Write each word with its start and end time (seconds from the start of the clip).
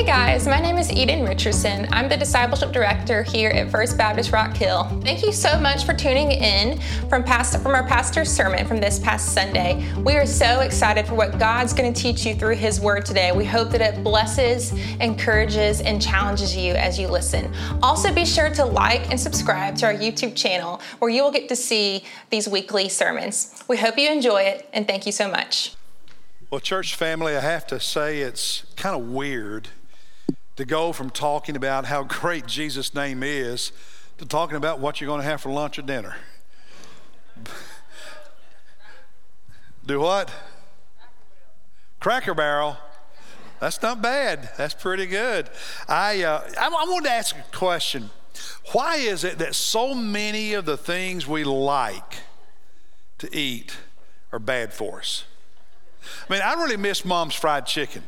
Hey 0.00 0.06
guys, 0.06 0.46
my 0.46 0.58
name 0.58 0.78
is 0.78 0.90
Eden 0.90 1.26
Richardson. 1.26 1.86
I'm 1.92 2.08
the 2.08 2.16
Discipleship 2.16 2.72
Director 2.72 3.22
here 3.22 3.50
at 3.50 3.70
First 3.70 3.98
Baptist 3.98 4.32
Rock 4.32 4.56
Hill. 4.56 4.84
Thank 5.04 5.22
you 5.22 5.30
so 5.30 5.60
much 5.60 5.84
for 5.84 5.92
tuning 5.92 6.32
in 6.32 6.80
from, 7.10 7.22
past, 7.22 7.60
from 7.60 7.74
our 7.74 7.86
pastor's 7.86 8.30
sermon 8.30 8.66
from 8.66 8.80
this 8.80 8.98
past 8.98 9.34
Sunday. 9.34 9.86
We 9.98 10.14
are 10.14 10.24
so 10.24 10.60
excited 10.60 11.06
for 11.06 11.16
what 11.16 11.38
God's 11.38 11.74
going 11.74 11.92
to 11.92 12.02
teach 12.02 12.24
you 12.24 12.34
through 12.34 12.54
His 12.56 12.80
Word 12.80 13.04
today. 13.04 13.30
We 13.32 13.44
hope 13.44 13.68
that 13.72 13.82
it 13.82 14.02
blesses, 14.02 14.72
encourages, 15.00 15.82
and 15.82 16.00
challenges 16.00 16.56
you 16.56 16.72
as 16.72 16.98
you 16.98 17.06
listen. 17.06 17.52
Also, 17.82 18.10
be 18.10 18.24
sure 18.24 18.48
to 18.54 18.64
like 18.64 19.10
and 19.10 19.20
subscribe 19.20 19.76
to 19.76 19.86
our 19.86 19.94
YouTube 19.94 20.34
channel 20.34 20.80
where 21.00 21.10
you 21.10 21.22
will 21.22 21.30
get 21.30 21.46
to 21.50 21.56
see 21.56 22.04
these 22.30 22.48
weekly 22.48 22.88
sermons. 22.88 23.62
We 23.68 23.76
hope 23.76 23.98
you 23.98 24.10
enjoy 24.10 24.44
it, 24.44 24.66
and 24.72 24.86
thank 24.86 25.04
you 25.04 25.12
so 25.12 25.30
much. 25.30 25.74
Well, 26.50 26.60
church 26.60 26.94
family, 26.94 27.36
I 27.36 27.40
have 27.40 27.66
to 27.66 27.78
say 27.78 28.20
it's 28.20 28.64
kind 28.76 28.96
of 28.96 29.06
weird 29.10 29.68
to 30.60 30.66
go 30.66 30.92
from 30.92 31.08
talking 31.08 31.56
about 31.56 31.86
how 31.86 32.02
great 32.20 32.46
Jesus' 32.46 32.94
name 32.94 33.22
is 33.22 33.72
to 34.18 34.26
talking 34.26 34.58
about 34.58 34.78
what 34.78 35.00
you're 35.00 35.08
going 35.08 35.22
to 35.22 35.26
have 35.26 35.40
for 35.40 35.50
lunch 35.50 35.78
or 35.78 35.82
dinner. 35.82 36.16
Do 39.86 40.00
what? 40.00 40.30
Cracker 41.98 42.34
Barrel. 42.34 42.76
That's 43.58 43.80
not 43.80 44.02
bad. 44.02 44.50
That's 44.58 44.74
pretty 44.74 45.06
good. 45.06 45.48
I, 45.88 46.24
uh, 46.24 46.46
I, 46.58 46.66
I 46.66 46.68
wanted 46.68 47.08
to 47.08 47.14
ask 47.14 47.34
a 47.34 47.56
question. 47.56 48.10
Why 48.72 48.96
is 48.96 49.24
it 49.24 49.38
that 49.38 49.54
so 49.54 49.94
many 49.94 50.52
of 50.52 50.66
the 50.66 50.76
things 50.76 51.26
we 51.26 51.42
like 51.42 52.18
to 53.16 53.34
eat 53.34 53.78
are 54.30 54.38
bad 54.38 54.74
for 54.74 54.98
us? 54.98 55.24
I 56.28 56.32
mean, 56.34 56.42
I 56.42 56.52
really 56.52 56.76
miss 56.76 57.02
mom's 57.06 57.34
fried 57.34 57.64
chicken. 57.64 58.02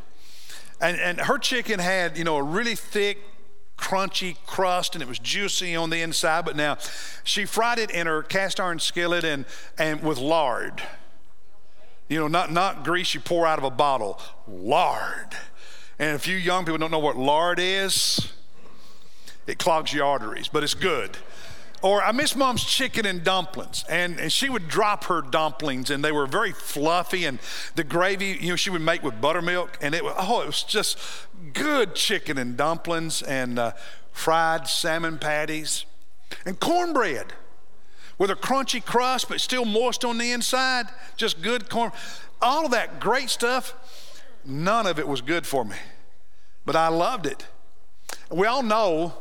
And, 0.83 1.01
and 1.01 1.21
her 1.21 1.39
chicken 1.39 1.79
had, 1.79 2.19
you 2.19 2.25
know, 2.25 2.37
a 2.37 2.43
really 2.43 2.75
thick, 2.75 3.19
crunchy 3.79 4.37
crust 4.47 4.95
and 4.95 5.03
it 5.03 5.09
was 5.09 5.19
juicy 5.19 5.75
on 5.75 5.91
the 5.91 6.03
inside. 6.03 6.45
But 6.45 6.57
now 6.57 6.77
she 7.25 7.45
fried 7.45 7.79
it 7.79 7.91
in 7.91 8.07
her 8.07 8.23
cast 8.23 8.61
iron 8.61 8.79
skillet 8.79 9.25
and, 9.25 9.45
and 9.79 10.03
with 10.03 10.19
lard. 10.19 10.83
You 12.09 12.19
know, 12.19 12.29
not, 12.29 12.53
not 12.53 12.85
grease 12.85 13.15
you 13.15 13.21
pour 13.21 13.47
out 13.47 13.59
of 13.59 13.65
a 13.65 13.71
bottle, 13.71 14.21
lard. 14.47 15.37
And 15.99 16.15
if 16.15 16.27
you 16.27 16.37
young 16.37 16.65
people 16.65 16.79
don't 16.79 16.91
know 16.91 16.99
what 16.99 17.17
lard 17.17 17.59
is, 17.61 18.33
it 19.47 19.59
clogs 19.59 19.93
your 19.93 20.05
arteries, 20.05 20.49
but 20.49 20.63
it's 20.63 20.75
good. 20.75 21.17
Or 21.83 22.01
I 22.01 22.13
miss 22.13 22.37
mom's 22.37 22.65
chicken 22.65 23.05
and 23.07 23.25
dumplings. 23.25 23.85
And, 23.89 24.21
and 24.21 24.33
she 24.33 24.49
would 24.49 24.69
drop 24.69 25.05
her 25.05 25.21
dumplings, 25.21 25.91
and 25.91 26.05
they 26.05 26.13
were 26.13 26.27
very 26.27 26.53
fluffy. 26.53 27.25
And 27.25 27.41
the 27.75 27.83
gravy, 27.83 28.39
you 28.41 28.51
know, 28.51 28.57
she 28.57 28.71
would 28.71 28.83
make 28.83 29.03
with 29.03 29.21
buttermilk. 29.21 29.79
And 29.81 29.95
it 29.95 30.05
was, 30.05 30.15
oh, 30.17 30.43
it 30.43 30.47
was 30.47 30.63
just 30.63 30.97
good 31.53 31.97
chicken 31.97 32.39
and 32.39 32.57
dumplings 32.57 33.21
and 33.23 33.59
uh, 33.59 33.73
fried 34.13 34.69
salmon 34.69 35.19
patties 35.19 35.85
and 36.47 36.59
cornbread 36.61 37.33
with 38.17 38.31
a 38.31 38.37
crunchy 38.37 38.85
crust, 38.85 39.29
but 39.29 39.41
still 39.41 39.65
moist 39.65 40.05
on 40.05 40.19
the 40.19 40.31
inside. 40.31 40.87
Just 41.17 41.43
good 41.43 41.69
corn. 41.69 41.91
All 42.41 42.65
of 42.65 42.71
that 42.71 43.01
great 43.01 43.29
stuff, 43.31 43.75
none 44.45 44.87
of 44.87 45.01
it 45.01 45.09
was 45.09 45.21
good 45.21 45.47
for 45.47 45.65
me. 45.65 45.77
But 46.65 46.77
I 46.77 46.89
loved 46.89 47.27
it. 47.27 47.47
We 48.31 48.47
all 48.47 48.63
know 48.63 49.15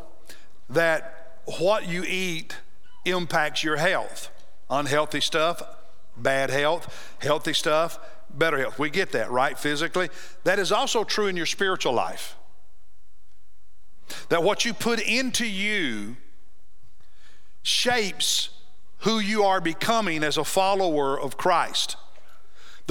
that 0.69 1.20
what 1.45 1.87
you 1.87 2.03
eat 2.03 2.57
impacts 3.05 3.63
your 3.63 3.77
health. 3.77 4.29
Unhealthy 4.69 5.21
stuff, 5.21 5.61
bad 6.15 6.49
health, 6.49 7.15
healthy 7.19 7.53
stuff, 7.53 7.99
better 8.29 8.57
health. 8.57 8.79
We 8.79 8.89
get 8.89 9.11
that, 9.11 9.31
right? 9.31 9.57
Physically. 9.57 10.09
That 10.43 10.59
is 10.59 10.71
also 10.71 11.03
true 11.03 11.27
in 11.27 11.35
your 11.35 11.45
spiritual 11.45 11.93
life. 11.93 12.35
That 14.29 14.43
what 14.43 14.65
you 14.65 14.73
put 14.73 14.99
into 14.99 15.45
you 15.45 16.17
shapes 17.63 18.49
who 18.99 19.19
you 19.19 19.43
are 19.43 19.61
becoming 19.61 20.23
as 20.23 20.37
a 20.37 20.43
follower 20.43 21.19
of 21.19 21.37
Christ 21.37 21.95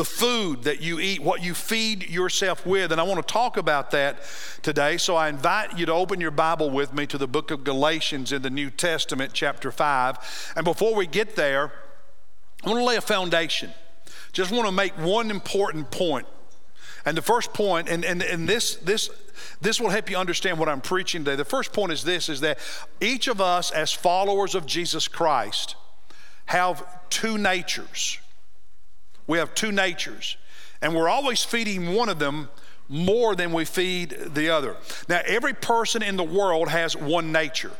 the 0.00 0.04
food 0.06 0.62
that 0.62 0.80
you 0.80 0.98
eat, 0.98 1.22
what 1.22 1.42
you 1.42 1.52
feed 1.52 2.08
yourself 2.08 2.64
with. 2.64 2.90
And 2.90 2.98
I 2.98 3.04
want 3.04 3.18
to 3.18 3.32
talk 3.32 3.58
about 3.58 3.90
that 3.90 4.22
today. 4.62 4.96
So 4.96 5.14
I 5.14 5.28
invite 5.28 5.78
you 5.78 5.84
to 5.84 5.92
open 5.92 6.22
your 6.22 6.30
Bible 6.30 6.70
with 6.70 6.94
me 6.94 7.06
to 7.08 7.18
the 7.18 7.28
book 7.28 7.50
of 7.50 7.64
Galatians 7.64 8.32
in 8.32 8.40
the 8.40 8.48
New 8.48 8.70
Testament, 8.70 9.32
chapter 9.34 9.70
5. 9.70 10.54
And 10.56 10.64
before 10.64 10.94
we 10.94 11.06
get 11.06 11.36
there, 11.36 11.70
I 12.64 12.70
want 12.70 12.80
to 12.80 12.84
lay 12.86 12.96
a 12.96 13.02
foundation. 13.02 13.74
Just 14.32 14.50
want 14.50 14.64
to 14.64 14.72
make 14.72 14.94
one 14.94 15.30
important 15.30 15.90
point. 15.90 16.26
And 17.04 17.14
the 17.14 17.20
first 17.20 17.52
point, 17.52 17.90
and, 17.90 18.02
and, 18.02 18.22
and 18.22 18.48
this, 18.48 18.76
this, 18.76 19.10
this 19.60 19.78
will 19.78 19.90
help 19.90 20.08
you 20.08 20.16
understand 20.16 20.58
what 20.58 20.70
I'm 20.70 20.80
preaching 20.80 21.26
today. 21.26 21.36
The 21.36 21.44
first 21.44 21.74
point 21.74 21.92
is 21.92 22.04
this 22.04 22.30
is 22.30 22.40
that 22.40 22.58
each 23.02 23.28
of 23.28 23.38
us, 23.38 23.70
as 23.70 23.92
followers 23.92 24.54
of 24.54 24.64
Jesus 24.64 25.08
Christ, 25.08 25.76
have 26.46 26.82
two 27.10 27.36
natures. 27.36 28.18
We 29.30 29.38
have 29.38 29.54
two 29.54 29.70
natures, 29.70 30.36
and 30.82 30.92
we're 30.92 31.08
always 31.08 31.44
feeding 31.44 31.94
one 31.94 32.08
of 32.08 32.18
them 32.18 32.48
more 32.88 33.36
than 33.36 33.52
we 33.52 33.64
feed 33.64 34.10
the 34.10 34.50
other. 34.50 34.76
Now, 35.08 35.20
every 35.24 35.54
person 35.54 36.02
in 36.02 36.16
the 36.16 36.24
world 36.24 36.68
has 36.68 36.96
one 36.96 37.30
nature, 37.30 37.70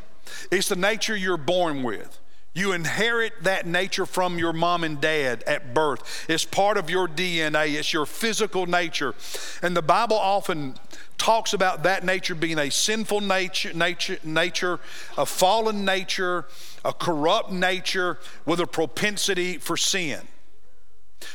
it's 0.52 0.68
the 0.68 0.76
nature 0.76 1.16
you're 1.16 1.36
born 1.36 1.82
with. 1.82 2.20
You 2.54 2.70
inherit 2.70 3.32
that 3.42 3.66
nature 3.66 4.06
from 4.06 4.38
your 4.38 4.52
mom 4.52 4.84
and 4.84 5.00
dad 5.00 5.42
at 5.42 5.74
birth. 5.74 6.26
It's 6.28 6.44
part 6.44 6.76
of 6.76 6.88
your 6.88 7.08
DNA, 7.08 7.74
it's 7.74 7.92
your 7.92 8.06
physical 8.06 8.66
nature. 8.66 9.16
And 9.60 9.76
the 9.76 9.82
Bible 9.82 10.18
often 10.18 10.76
talks 11.18 11.52
about 11.52 11.82
that 11.82 12.04
nature 12.04 12.36
being 12.36 12.60
a 12.60 12.70
sinful 12.70 13.22
nature, 13.22 13.72
nature, 13.72 14.18
nature 14.22 14.78
a 15.18 15.26
fallen 15.26 15.84
nature, 15.84 16.46
a 16.84 16.92
corrupt 16.92 17.50
nature 17.50 18.18
with 18.46 18.60
a 18.60 18.68
propensity 18.68 19.58
for 19.58 19.76
sin. 19.76 20.20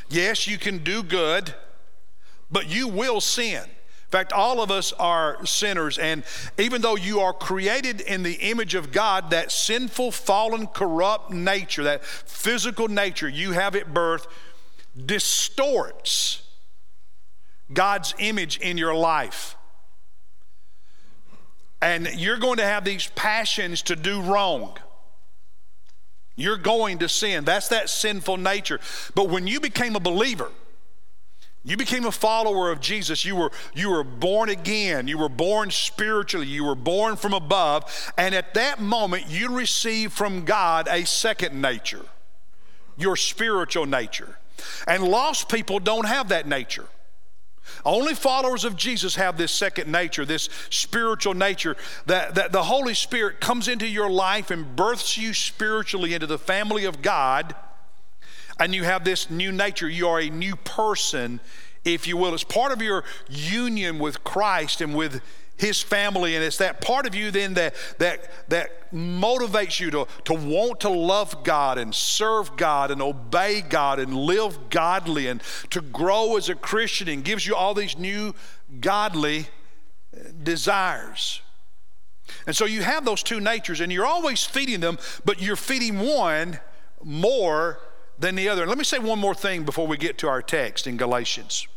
Yes, 0.10 0.48
you 0.48 0.58
can 0.58 0.80
do 0.80 1.04
good, 1.04 1.54
but 2.52 2.68
you 2.70 2.88
will 2.88 3.22
sin. 3.22 3.64
In 3.64 4.12
fact, 4.12 4.34
all 4.34 4.62
of 4.62 4.72
us 4.72 4.94
are 4.94 5.44
sinners, 5.46 5.98
and 5.98 6.24
even 6.58 6.82
though 6.82 6.96
you 6.96 7.20
are 7.20 7.34
created 7.34 8.02
in 8.02 8.24
the 8.24 8.36
image 8.36 8.76
of 8.76 8.92
God, 8.92 9.32
that 9.32 9.52
sinful, 9.52 10.12
fallen, 10.12 10.68
corrupt 10.68 11.32
nature, 11.32 11.84
that 11.84 12.06
physical 12.06 12.88
nature 12.88 13.28
you 13.28 13.52
have 13.52 13.76
at 13.76 13.94
birth, 13.94 14.28
distorts 15.06 16.44
God's 17.74 18.14
image 18.20 18.58
in 18.60 18.78
your 18.78 18.94
life. 18.94 19.58
And 21.82 22.08
you're 22.16 22.38
going 22.38 22.58
to 22.58 22.66
have 22.66 22.86
these 22.86 23.08
passions 23.16 23.82
to 23.84 23.96
do 23.96 24.22
wrong. 24.22 24.78
You're 26.36 26.58
going 26.58 27.00
to 27.00 27.10
sin. 27.10 27.46
That's 27.46 27.70
that 27.70 27.90
sinful 27.90 28.38
nature. 28.38 28.80
But 29.14 29.30
when 29.30 29.48
you 29.48 29.60
became 29.60 29.96
a 29.96 30.00
believer, 30.00 30.52
you 31.64 31.78
became 31.78 32.06
a 32.06 32.12
follower 32.12 32.72
of 32.72 32.80
Jesus. 32.80 33.26
You 33.26 33.36
were, 33.36 33.52
you 33.74 33.90
were 33.90 34.04
born 34.04 34.50
again. 34.50 35.08
You 35.08 35.18
were 35.18 35.30
born 35.30 35.72
spiritually. 35.72 36.46
You 36.46 36.64
were 36.64 36.76
born 36.76 37.16
from 37.16 37.34
above. 37.34 38.14
And 38.18 38.36
at 38.36 38.54
that 38.54 38.80
moment, 38.80 39.30
you 39.30 39.56
received 39.56 40.14
from 40.14 40.46
God 40.46 40.88
a 40.90 41.06
second 41.06 41.60
nature, 41.60 42.06
your 42.98 43.16
spiritual 43.16 43.88
nature. 43.88 44.38
And 44.88 45.04
lost 45.04 45.50
people 45.50 45.80
don't 45.80 46.06
have 46.06 46.30
that 46.30 46.48
nature. 46.48 46.86
Only 47.84 48.14
followers 48.14 48.66
of 48.66 48.76
Jesus 48.76 49.16
have 49.16 49.38
this 49.38 49.52
second 49.52 49.92
nature, 49.92 50.26
this 50.26 50.50
spiritual 50.70 51.34
nature, 51.34 51.76
that, 52.06 52.36
that 52.36 52.52
the 52.52 52.64
Holy 52.64 52.94
Spirit 52.94 53.40
comes 53.40 53.68
into 53.68 53.88
your 53.88 54.10
life 54.10 54.52
and 54.52 54.76
births 54.76 55.18
you 55.18 55.34
spiritually 55.34 56.14
into 56.14 56.28
the 56.28 56.40
family 56.40 56.86
of 56.86 57.02
God, 57.02 57.56
and 58.60 58.74
you 58.74 58.84
have 58.84 59.04
this 59.04 59.30
new 59.30 59.52
nature. 59.52 59.90
You 59.90 60.08
are 60.08 60.20
a 60.20 60.30
new 60.30 60.56
person, 60.56 61.40
if 61.84 62.08
you 62.08 62.18
will. 62.18 62.34
It's 62.34 62.44
part 62.44 62.72
of 62.72 62.82
your 62.82 63.04
union 63.30 64.00
with 64.00 64.24
Christ 64.24 64.82
and 64.82 64.96
with 64.96 65.22
his 65.58 65.82
family 65.82 66.36
and 66.36 66.44
it's 66.44 66.58
that 66.58 66.82
part 66.82 67.06
of 67.06 67.16
you 67.16 67.32
then 67.32 67.54
that 67.54 67.74
that 67.98 68.30
that 68.50 68.92
motivates 68.92 69.80
you 69.80 69.90
to, 69.92 70.08
to 70.24 70.34
want 70.34 70.80
to 70.82 70.90
love 70.90 71.44
god 71.44 71.78
and 71.78 71.94
serve 71.94 72.56
god 72.58 72.92
and 72.92 73.02
obey 73.02 73.62
god 73.62 74.00
and 74.00 74.14
live 74.14 74.70
godly 74.70 75.28
and 75.28 75.42
to 75.70 75.82
grow 75.82 76.36
as 76.38 76.50
a 76.50 76.56
christian 76.56 77.08
and 77.08 77.24
gives 77.24 77.46
you 77.46 77.56
all 77.56 77.74
these 77.74 77.98
new 77.98 78.34
godly 78.80 79.48
desires. 80.44 81.42
And 82.48 82.56
so 82.56 82.66
you 82.66 82.82
have 82.82 83.06
those 83.06 83.24
two 83.24 83.40
natures 83.40 83.82
and 83.82 83.92
you're 83.92 84.06
always 84.06 84.44
feeding 84.44 84.80
them 84.80 84.98
but 85.24 85.42
you're 85.42 85.56
feeding 85.56 86.00
one 86.00 86.60
more 87.04 87.80
than 88.18 88.36
the 88.36 88.50
other. 88.50 88.64
And 88.64 88.70
let 88.70 88.78
me 88.78 88.84
say 88.84 88.98
one 88.98 89.20
more 89.20 89.36
thing 89.36 89.64
before 89.64 89.88
we 89.88 89.98
get 89.98 90.18
to 90.20 90.28
our 90.28 90.42
text 90.42 90.88
in 90.88 90.98
galatians 90.98 91.68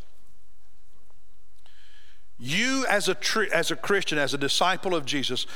you, 2.38 2.86
as 2.88 3.08
a, 3.08 3.16
as 3.52 3.70
a 3.70 3.76
Christian, 3.76 4.18
as 4.18 4.32
a 4.34 4.38
disciple 4.38 4.94
of 4.94 5.04
Jesus, 5.04 5.46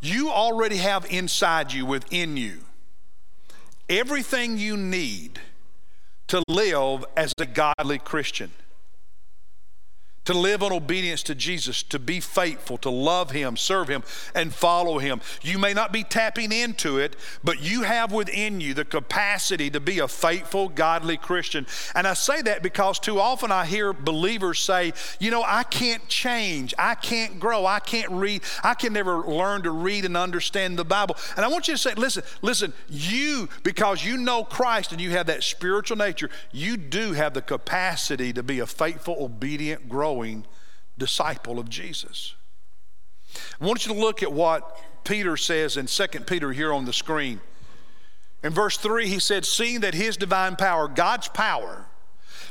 you 0.00 0.30
already 0.30 0.78
have 0.78 1.04
inside 1.10 1.72
you, 1.72 1.86
within 1.86 2.36
you, 2.36 2.60
everything 3.88 4.58
you 4.58 4.76
need 4.76 5.40
to 6.28 6.42
live 6.48 7.04
as 7.16 7.32
a 7.38 7.46
godly 7.46 7.98
Christian. 7.98 8.50
To 10.24 10.34
live 10.34 10.62
in 10.62 10.72
obedience 10.72 11.22
to 11.24 11.34
Jesus, 11.34 11.82
to 11.84 11.98
be 11.98 12.20
faithful, 12.20 12.78
to 12.78 12.90
love 12.90 13.32
Him, 13.32 13.56
serve 13.56 13.88
Him, 13.88 14.02
and 14.34 14.54
follow 14.54 14.98
Him. 14.98 15.20
You 15.42 15.58
may 15.58 15.74
not 15.74 15.92
be 15.92 16.04
tapping 16.04 16.52
into 16.52 16.98
it, 16.98 17.16
but 17.42 17.60
you 17.60 17.82
have 17.82 18.12
within 18.12 18.60
you 18.60 18.72
the 18.74 18.84
capacity 18.84 19.68
to 19.70 19.80
be 19.80 19.98
a 19.98 20.06
faithful, 20.06 20.68
godly 20.68 21.16
Christian. 21.16 21.66
And 21.94 22.06
I 22.06 22.14
say 22.14 22.40
that 22.42 22.62
because 22.62 22.98
too 22.98 23.18
often 23.18 23.50
I 23.50 23.66
hear 23.66 23.92
believers 23.92 24.60
say, 24.60 24.92
you 25.18 25.30
know, 25.30 25.42
I 25.44 25.64
can't 25.64 26.06
change, 26.08 26.72
I 26.78 26.94
can't 26.94 27.40
grow, 27.40 27.66
I 27.66 27.80
can't 27.80 28.10
read, 28.12 28.42
I 28.62 28.74
can 28.74 28.92
never 28.92 29.18
learn 29.22 29.62
to 29.62 29.70
read 29.70 30.04
and 30.04 30.16
understand 30.16 30.78
the 30.78 30.84
Bible. 30.84 31.16
And 31.36 31.44
I 31.44 31.48
want 31.48 31.66
you 31.66 31.74
to 31.74 31.78
say, 31.78 31.94
listen, 31.94 32.22
listen, 32.42 32.72
you, 32.88 33.48
because 33.64 34.04
you 34.04 34.16
know 34.16 34.44
Christ 34.44 34.92
and 34.92 35.00
you 35.00 35.10
have 35.10 35.26
that 35.26 35.42
spiritual 35.42 35.96
nature, 35.96 36.30
you 36.52 36.76
do 36.76 37.12
have 37.12 37.34
the 37.34 37.42
capacity 37.42 38.32
to 38.34 38.42
be 38.44 38.60
a 38.60 38.66
faithful, 38.66 39.16
obedient, 39.18 39.88
growing 39.88 40.11
growing 40.12 40.44
disciple 40.98 41.58
of 41.58 41.70
Jesus. 41.70 42.34
I 43.60 43.64
want 43.64 43.86
you 43.86 43.94
to 43.94 43.98
look 43.98 44.22
at 44.22 44.30
what 44.30 44.78
Peter 45.04 45.38
says 45.38 45.78
in 45.78 45.86
2 45.86 46.06
Peter 46.26 46.52
here 46.52 46.72
on 46.72 46.84
the 46.84 46.92
screen. 46.92 47.40
In 48.42 48.52
verse 48.52 48.76
3, 48.76 49.08
he 49.08 49.18
said, 49.18 49.46
Seeing 49.46 49.80
that 49.80 49.94
his 49.94 50.18
divine 50.18 50.56
power, 50.56 50.86
God's 50.86 51.28
power, 51.28 51.86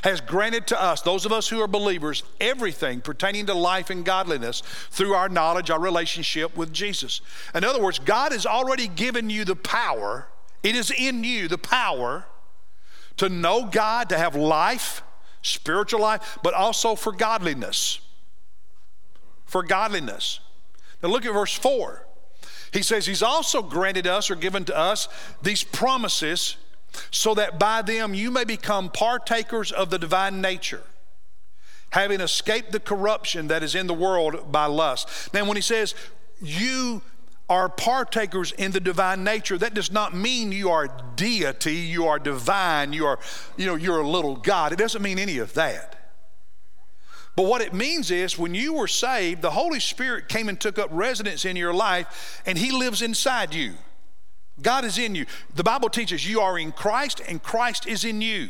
has 0.02 0.20
granted 0.20 0.66
to 0.66 0.82
us, 0.82 1.02
those 1.02 1.24
of 1.24 1.30
us 1.30 1.48
who 1.48 1.60
are 1.60 1.68
believers, 1.68 2.24
everything 2.40 3.00
pertaining 3.00 3.46
to 3.46 3.54
life 3.54 3.90
and 3.90 4.04
godliness 4.04 4.62
through 4.90 5.14
our 5.14 5.28
knowledge, 5.28 5.70
our 5.70 5.78
relationship 5.78 6.56
with 6.56 6.72
Jesus. 6.72 7.20
In 7.54 7.62
other 7.62 7.80
words, 7.80 8.00
God 8.00 8.32
has 8.32 8.44
already 8.44 8.88
given 8.88 9.30
you 9.30 9.44
the 9.44 9.54
power, 9.54 10.26
it 10.64 10.74
is 10.74 10.90
in 10.90 11.22
you 11.22 11.46
the 11.46 11.58
power 11.58 12.26
to 13.18 13.28
know 13.28 13.66
God, 13.66 14.08
to 14.08 14.18
have 14.18 14.34
life, 14.34 15.02
spiritual 15.42 16.00
life, 16.00 16.38
but 16.42 16.54
also 16.54 16.94
for 16.94 17.12
godliness. 17.12 18.00
For 19.44 19.62
godliness. 19.62 20.40
Now 21.02 21.10
look 21.10 21.26
at 21.26 21.32
verse 21.32 21.54
4. 21.54 22.06
He 22.72 22.82
says, 22.82 23.06
He's 23.06 23.22
also 23.22 23.62
granted 23.62 24.06
us 24.06 24.30
or 24.30 24.34
given 24.34 24.64
to 24.66 24.76
us 24.76 25.08
these 25.42 25.62
promises 25.62 26.56
so 27.10 27.34
that 27.34 27.58
by 27.58 27.82
them 27.82 28.14
you 28.14 28.30
may 28.30 28.44
become 28.44 28.90
partakers 28.90 29.72
of 29.72 29.90
the 29.90 29.98
divine 29.98 30.40
nature, 30.40 30.82
having 31.90 32.20
escaped 32.20 32.72
the 32.72 32.80
corruption 32.80 33.48
that 33.48 33.62
is 33.62 33.74
in 33.74 33.86
the 33.86 33.94
world 33.94 34.50
by 34.50 34.66
lust. 34.66 35.32
Now, 35.34 35.44
when 35.44 35.56
he 35.56 35.62
says, 35.62 35.94
You 36.40 37.02
are 37.52 37.68
partakers 37.68 38.52
in 38.52 38.72
the 38.72 38.80
divine 38.80 39.22
nature. 39.24 39.58
That 39.58 39.74
does 39.74 39.92
not 39.92 40.14
mean 40.14 40.52
you 40.52 40.70
are 40.70 40.88
deity, 41.16 41.74
you 41.74 42.06
are 42.06 42.18
divine, 42.18 42.94
you 42.94 43.04
are, 43.04 43.18
you 43.58 43.66
know, 43.66 43.74
you're 43.74 44.00
a 44.00 44.08
little 44.08 44.36
God. 44.36 44.72
It 44.72 44.78
doesn't 44.78 45.02
mean 45.02 45.18
any 45.18 45.36
of 45.36 45.52
that. 45.52 46.14
But 47.36 47.44
what 47.44 47.60
it 47.60 47.74
means 47.74 48.10
is 48.10 48.38
when 48.38 48.54
you 48.54 48.72
were 48.72 48.88
saved, 48.88 49.42
the 49.42 49.50
Holy 49.50 49.80
Spirit 49.80 50.30
came 50.30 50.48
and 50.48 50.58
took 50.58 50.78
up 50.78 50.88
residence 50.92 51.44
in 51.44 51.56
your 51.56 51.74
life, 51.74 52.40
and 52.46 52.56
He 52.56 52.72
lives 52.72 53.02
inside 53.02 53.54
you. 53.54 53.74
God 54.62 54.86
is 54.86 54.96
in 54.96 55.14
you. 55.14 55.26
The 55.54 55.62
Bible 55.62 55.90
teaches 55.90 56.26
you 56.26 56.40
are 56.40 56.58
in 56.58 56.72
Christ, 56.72 57.20
and 57.28 57.42
Christ 57.42 57.86
is 57.86 58.04
in 58.04 58.22
you 58.22 58.48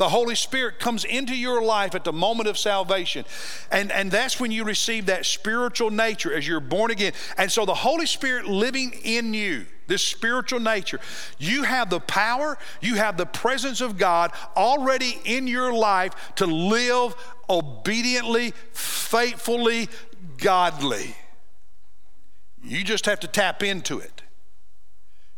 the 0.00 0.08
Holy 0.08 0.34
Spirit 0.34 0.78
comes 0.78 1.04
into 1.04 1.36
your 1.36 1.62
life 1.62 1.94
at 1.94 2.04
the 2.04 2.12
moment 2.12 2.48
of 2.48 2.56
salvation. 2.56 3.26
And, 3.70 3.92
and 3.92 4.10
that's 4.10 4.40
when 4.40 4.50
you 4.50 4.64
receive 4.64 5.06
that 5.06 5.26
spiritual 5.26 5.90
nature 5.90 6.32
as 6.32 6.48
you're 6.48 6.58
born 6.58 6.90
again. 6.90 7.12
And 7.36 7.52
so 7.52 7.66
the 7.66 7.74
Holy 7.74 8.06
Spirit 8.06 8.46
living 8.46 8.94
in 9.04 9.34
you, 9.34 9.66
this 9.88 10.00
spiritual 10.00 10.58
nature, 10.58 11.00
you 11.38 11.64
have 11.64 11.90
the 11.90 12.00
power, 12.00 12.56
you 12.80 12.94
have 12.94 13.18
the 13.18 13.26
presence 13.26 13.82
of 13.82 13.98
God 13.98 14.32
already 14.56 15.20
in 15.26 15.46
your 15.46 15.70
life 15.70 16.14
to 16.36 16.46
live 16.46 17.14
obediently, 17.50 18.54
faithfully, 18.72 19.90
godly. 20.38 21.14
You 22.64 22.84
just 22.84 23.04
have 23.04 23.20
to 23.20 23.28
tap 23.28 23.62
into 23.62 23.98
it. 23.98 24.22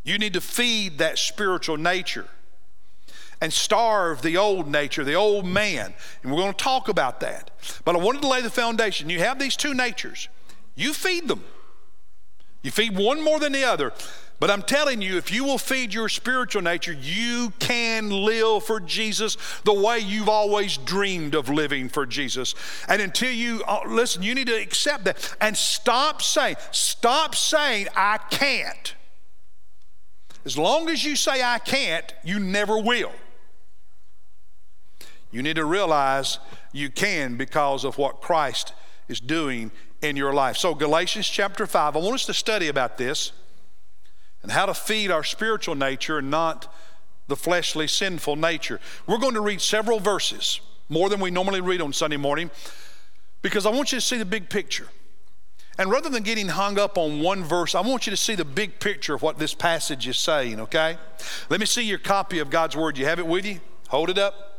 You 0.05 0.19
need 0.19 0.35
to 0.35 0.41
feed 0.41 0.99
that 0.99 1.19
spiritual 1.19 1.79
nature 1.79 2.29
and 3.43 3.53
starve 3.53 4.23
the 4.23 4.37
old 4.37 4.69
nature, 4.69 5.03
the 5.03 5.15
old 5.15 5.45
man. 5.45 5.93
And 6.23 6.31
we're 6.31 6.39
going 6.39 6.53
to 6.53 6.65
talk 6.65 6.89
about 6.89 7.19
that. 7.21 7.51
But 7.85 7.97
I 7.97 7.99
wanted 7.99 8.23
to 8.23 8.29
lay 8.29 8.41
the 8.41 8.51
foundation. 8.51 9.11
You 9.11 9.19
have 9.19 9.41
these 9.41 9.57
two 9.57 9.75
natures, 9.75 10.29
you 10.77 10.95
feed 10.95 11.27
them. 11.27 11.45
You 12.63 12.71
feed 12.71 12.97
one 12.97 13.25
more 13.25 13.41
than 13.41 13.51
the 13.51 13.65
other. 13.65 13.93
But 14.39 14.51
I'm 14.51 14.63
telling 14.63 15.03
you, 15.03 15.17
if 15.17 15.33
you 15.33 15.43
will 15.43 15.59
feed 15.59 15.93
your 15.93 16.09
spiritual 16.09 16.63
nature, 16.63 16.93
you 16.93 17.53
can 17.59 18.11
live 18.11 18.63
for 18.63 18.79
Jesus 18.79 19.37
the 19.65 19.73
way 19.73 19.99
you've 19.99 20.29
always 20.29 20.77
dreamed 20.77 21.35
of 21.35 21.49
living 21.49 21.89
for 21.89 22.07
Jesus. 22.07 22.55
And 22.87 23.03
until 23.03 23.33
you 23.33 23.65
uh, 23.67 23.81
listen, 23.89 24.23
you 24.23 24.37
need 24.37 24.47
to 24.47 24.61
accept 24.61 25.05
that 25.07 25.37
and 25.41 25.57
stop 25.57 26.23
saying, 26.23 26.57
stop 26.71 27.35
saying, 27.35 27.89
I 27.97 28.19
can't. 28.31 28.95
As 30.45 30.57
long 30.57 30.89
as 30.89 31.05
you 31.05 31.17
say, 31.17 31.43
I 31.43 31.59
can't, 31.59 32.13
you 32.23 32.39
never 32.39 32.79
will. 32.79 33.13
You 35.33 35.43
need 35.43 35.57
to 35.57 35.65
realize 35.65 36.39
you 36.73 36.91
can 36.91 37.37
because 37.37 37.85
of 37.85 37.99
what 37.99 38.21
Christ 38.21 38.75
is 39.09 39.19
doing 39.19 39.73
in 40.03 40.17
your 40.17 40.33
life. 40.33 40.57
So, 40.57 40.75
Galatians 40.75 41.29
chapter 41.29 41.67
5, 41.67 41.97
I 41.97 41.99
want 41.99 42.15
us 42.15 42.27
to 42.27 42.35
study 42.35 42.69
about 42.69 42.99
this 42.99 43.33
and 44.43 44.53
how 44.53 44.67
to 44.67 44.75
feed 44.75 45.11
our 45.11 45.25
spiritual 45.25 45.75
nature 45.75 46.19
and 46.19 46.31
not 46.31 46.73
the 47.29 47.37
fleshly, 47.37 47.87
sinful 47.87 48.37
nature. 48.37 48.81
We're 49.07 49.19
going 49.19 49.35
to 49.35 49.41
read 49.41 49.61
several 49.61 50.01
verses, 50.01 50.61
more 50.89 51.09
than 51.09 51.21
we 51.21 51.31
normally 51.31 51.61
read 51.61 51.81
on 51.81 51.93
Sunday 51.93 52.17
morning, 52.17 52.51
because 53.41 53.65
I 53.65 53.71
want 53.71 53.93
you 53.93 53.99
to 53.99 54.05
see 54.05 54.19
the 54.19 54.25
big 54.25 54.51
picture. 54.51 54.89
And 55.79 55.91
rather 55.91 56.11
than 56.11 56.23
getting 56.23 56.49
hung 56.49 56.79
up 56.79 56.99
on 56.99 57.21
one 57.21 57.43
verse, 57.43 57.75
I 57.75 57.81
want 57.81 58.07
you 58.07 58.11
to 58.11 58.17
see 58.17 58.35
the 58.35 58.45
big 58.45 58.79
picture 58.79 59.15
of 59.15 59.23
what 59.23 59.39
this 59.39 59.55
passage 59.55 60.07
is 60.07 60.19
saying, 60.19 60.61
okay? 60.61 60.99
Let 61.49 61.61
me 61.61 61.67
see 61.67 61.83
your 61.83 61.99
copy 61.99 62.41
of 62.41 62.51
God's 62.51 62.77
Word. 62.77 62.99
You 62.99 63.07
have 63.07 63.19
it 63.19 63.27
with 63.27 63.47
you? 63.47 63.61
Hold 63.89 64.11
it 64.11 64.19
up. 64.19 64.52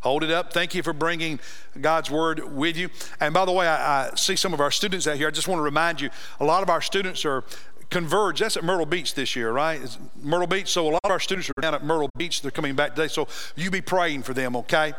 Hold 0.00 0.22
it 0.22 0.30
up. 0.30 0.52
Thank 0.52 0.74
you 0.74 0.82
for 0.82 0.92
bringing 0.92 1.40
God's 1.80 2.10
word 2.10 2.40
with 2.54 2.76
you. 2.76 2.88
And 3.18 3.34
by 3.34 3.44
the 3.44 3.52
way, 3.52 3.66
I, 3.66 4.06
I, 4.06 4.14
see 4.14 4.36
some 4.36 4.54
of 4.54 4.60
our 4.60 4.70
students 4.70 5.08
out 5.08 5.16
here. 5.16 5.26
I 5.26 5.32
just 5.32 5.48
want 5.48 5.58
to 5.58 5.64
remind 5.64 6.00
you 6.00 6.08
a 6.38 6.44
lot 6.44 6.62
of 6.62 6.70
our 6.70 6.80
students 6.80 7.24
are 7.24 7.42
converged. 7.90 8.40
That's 8.40 8.56
at 8.56 8.62
Myrtle 8.62 8.86
Beach 8.86 9.14
this 9.14 9.34
year, 9.34 9.50
right? 9.50 9.82
It's 9.82 9.98
Myrtle 10.22 10.46
Beach. 10.46 10.68
So 10.68 10.88
a 10.88 10.90
lot 10.90 11.00
of 11.02 11.10
our 11.10 11.18
students 11.18 11.50
are 11.50 11.60
down 11.60 11.74
at 11.74 11.82
Myrtle 11.82 12.10
Beach. 12.16 12.42
They're 12.42 12.52
coming 12.52 12.76
back 12.76 12.94
today. 12.94 13.08
So 13.08 13.26
you 13.56 13.72
be 13.72 13.80
praying 13.80 14.22
for 14.22 14.34
them, 14.34 14.54
okay? 14.56 14.92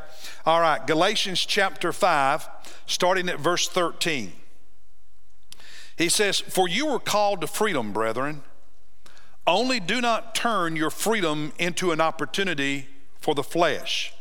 All 0.45 0.59
right. 0.59 0.85
Galatians 0.85 1.45
chapter 1.45 1.93
5, 1.93 2.49
starting 2.85 3.29
at 3.29 3.39
verse 3.39 3.69
13. 3.69 4.33
He 5.97 6.09
says, 6.09 6.41
For 6.41 6.67
you 6.67 6.87
were 6.87 6.99
called 6.99 7.39
to 7.39 7.47
freedom, 7.47 7.93
brethren. 7.93 8.41
Only 9.47 9.79
do 9.79 10.01
not 10.01 10.35
turn 10.35 10.75
your 10.75 10.89
freedom 10.89 11.53
into 11.57 11.91
an 11.91 12.01
opportunity 12.01 12.87
for 13.21 13.33
the 13.33 13.43
flesh 13.43 14.13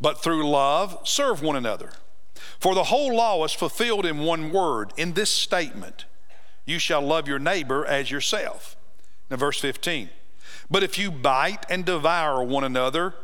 but 0.00 0.22
through 0.22 0.48
love 0.48 0.98
serve 1.04 1.42
one 1.42 1.56
another. 1.56 1.92
For 2.58 2.74
the 2.74 2.84
whole 2.84 3.14
law 3.14 3.44
is 3.44 3.52
fulfilled 3.52 4.06
in 4.06 4.18
one 4.18 4.52
word, 4.52 4.92
in 4.96 5.12
this 5.12 5.30
statement 5.30 6.06
You 6.64 6.78
shall 6.78 7.02
love 7.02 7.26
your 7.26 7.38
neighbor 7.38 7.84
as 7.84 8.10
yourself. 8.10 8.76
Now, 9.30 9.36
verse 9.36 9.58
15. 9.60 10.10
But 10.70 10.82
if 10.82 10.98
you 10.98 11.10
bite 11.10 11.66
and 11.68 11.84
devour 11.84 12.42
one 12.44 12.64
another, 12.64 13.14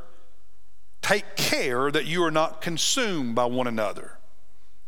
take 1.00 1.36
care 1.36 1.90
that 1.90 2.06
you 2.06 2.24
are 2.24 2.30
not 2.30 2.60
consumed 2.60 3.34
by 3.34 3.44
one 3.44 3.66
another. 3.66 4.18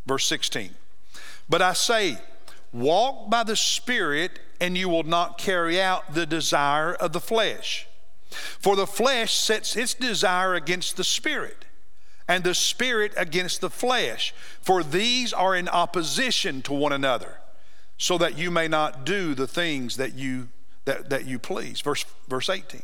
Verse 0.07 0.27
16. 0.27 0.75
But 1.49 1.63
I 1.63 1.73
say, 1.73 2.19
walk 2.73 3.31
by 3.31 3.45
the 3.45 3.57
Spirit, 3.57 4.41
and 4.61 4.77
you 4.77 4.89
will 4.89 5.05
not 5.05 5.39
carry 5.39 5.81
out 5.81 6.15
the 6.15 6.27
desire 6.27 6.95
of 6.95 7.13
the 7.13 7.21
flesh. 7.21 7.87
For 8.31 8.77
the 8.77 8.87
flesh 8.87 9.35
sets 9.35 9.77
its 9.77 9.95
desire 9.95 10.55
against 10.55 10.97
the 10.97 11.05
Spirit 11.05 11.68
and 12.29 12.45
the 12.45 12.55
spirit 12.55 13.13
against 13.17 13.61
the 13.61 13.71
flesh, 13.71 14.35
for 14.61 14.85
these 14.85 15.33
are 15.33 15.57
in 15.57 15.69
opposition 15.69 16.61
to 16.63 16.75
one 16.75 16.93
another, 16.93 17.41
so 17.97 18.19
that 18.19 18.37
you 18.37 18.51
may 18.51 18.69
not 18.69 19.05
do 19.05 19.35
the 19.35 19.47
things 19.47 19.97
that 19.97 20.15
you 20.15 20.51
that, 20.85 21.11
that 21.11 21.27
you 21.27 21.39
please. 21.39 21.81
Verse 21.81 22.05
verse 22.29 22.49
18. 22.49 22.83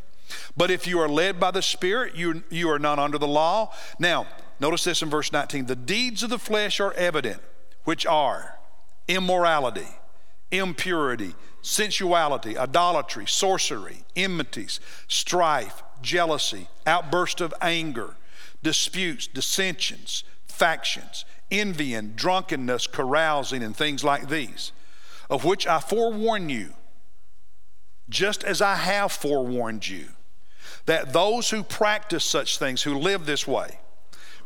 But 0.57 0.71
if 0.71 0.87
you 0.87 0.99
are 1.01 1.09
led 1.09 1.39
by 1.39 1.51
the 1.51 1.63
Spirit, 1.63 2.15
you, 2.15 2.43
you 2.51 2.71
are 2.71 2.79
not 2.79 2.99
under 2.99 3.19
the 3.19 3.29
law. 3.29 3.73
Now, 3.99 4.27
notice 4.59 4.85
this 4.85 5.03
in 5.03 5.11
verse 5.11 5.33
19. 5.33 5.67
The 5.67 5.77
deeds 5.77 6.23
of 6.23 6.31
the 6.31 6.39
flesh 6.39 6.81
are 6.81 6.93
evident, 6.95 7.41
which 7.85 8.07
are 8.07 8.59
immorality, 9.07 9.87
impurity, 10.51 11.35
sensuality, 11.63 12.57
idolatry, 12.57 13.27
sorcery, 13.27 14.05
enmities, 14.17 14.81
strife, 15.09 15.83
jealousy, 16.03 16.69
outburst 16.87 17.41
of 17.41 17.53
anger 17.61 18.17
disputes, 18.65 19.29
dissensions, 19.29 20.25
factions, 20.49 21.25
envy 21.53 21.95
and 21.95 22.17
drunkenness, 22.17 22.89
carousing, 22.89 23.63
and 23.63 23.77
things 23.77 24.03
like 24.03 24.29
these, 24.29 24.73
of 25.31 25.45
which 25.45 25.69
I 25.69 25.79
forewarn 25.79 26.49
you, 26.49 26.75
just 28.09 28.43
as 28.43 28.61
I 28.61 28.75
have 28.75 29.13
forewarned 29.13 29.87
you, 29.87 30.09
that 30.87 31.13
those 31.13 31.51
who 31.51 31.63
practice 31.63 32.25
such 32.25 32.59
things, 32.59 32.83
who 32.83 32.99
live 32.99 33.27
this 33.27 33.47
way, 33.47 33.79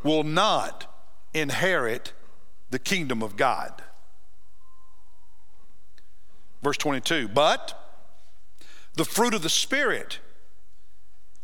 will 0.03 0.25
not 0.25 0.93
inherit 1.33 2.13
the 2.71 2.79
kingdom 2.79 3.23
of 3.23 3.37
God. 3.37 3.83
Verse 6.63 6.77
22 6.77 7.29
But 7.29 7.75
the 8.95 9.05
fruit 9.05 9.35
of 9.35 9.43
the 9.43 9.49
Spirit 9.49 10.19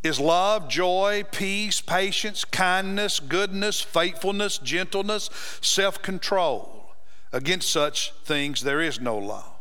is 0.05 0.21
love, 0.21 0.69
joy, 0.69 1.25
peace, 1.33 1.81
patience, 1.81 2.45
kindness, 2.45 3.19
goodness, 3.19 3.81
faithfulness, 3.81 4.59
gentleness, 4.59 5.31
self 5.61 6.01
control. 6.03 6.93
Against 7.33 7.71
such 7.71 8.13
things 8.25 8.61
there 8.61 8.81
is 8.81 9.01
no 9.01 9.19
law. 9.19 9.55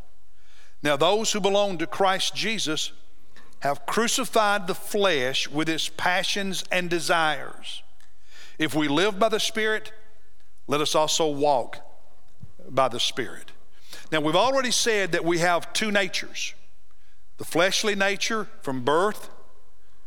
Now, 0.83 0.97
those 0.97 1.31
who 1.31 1.39
belong 1.39 1.77
to 1.79 1.87
Christ 1.87 2.35
Jesus 2.35 2.91
have 3.61 3.85
crucified 3.85 4.67
the 4.67 4.75
flesh 4.75 5.47
with 5.47 5.69
its 5.69 5.87
passions 5.87 6.65
and 6.69 6.89
desires. 6.89 7.81
If 8.59 8.75
we 8.75 8.89
live 8.89 9.17
by 9.17 9.29
the 9.29 9.39
Spirit, 9.39 9.93
let 10.67 10.81
us 10.81 10.93
also 10.93 11.27
walk 11.29 11.77
by 12.69 12.89
the 12.89 12.99
Spirit. 12.99 13.53
Now, 14.11 14.19
we've 14.19 14.35
already 14.35 14.71
said 14.71 15.13
that 15.13 15.23
we 15.23 15.39
have 15.39 15.71
two 15.73 15.89
natures 15.91 16.53
the 17.37 17.45
fleshly 17.45 17.95
nature 17.95 18.47
from 18.61 18.83
birth, 18.83 19.29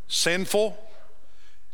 sinful, 0.08 0.76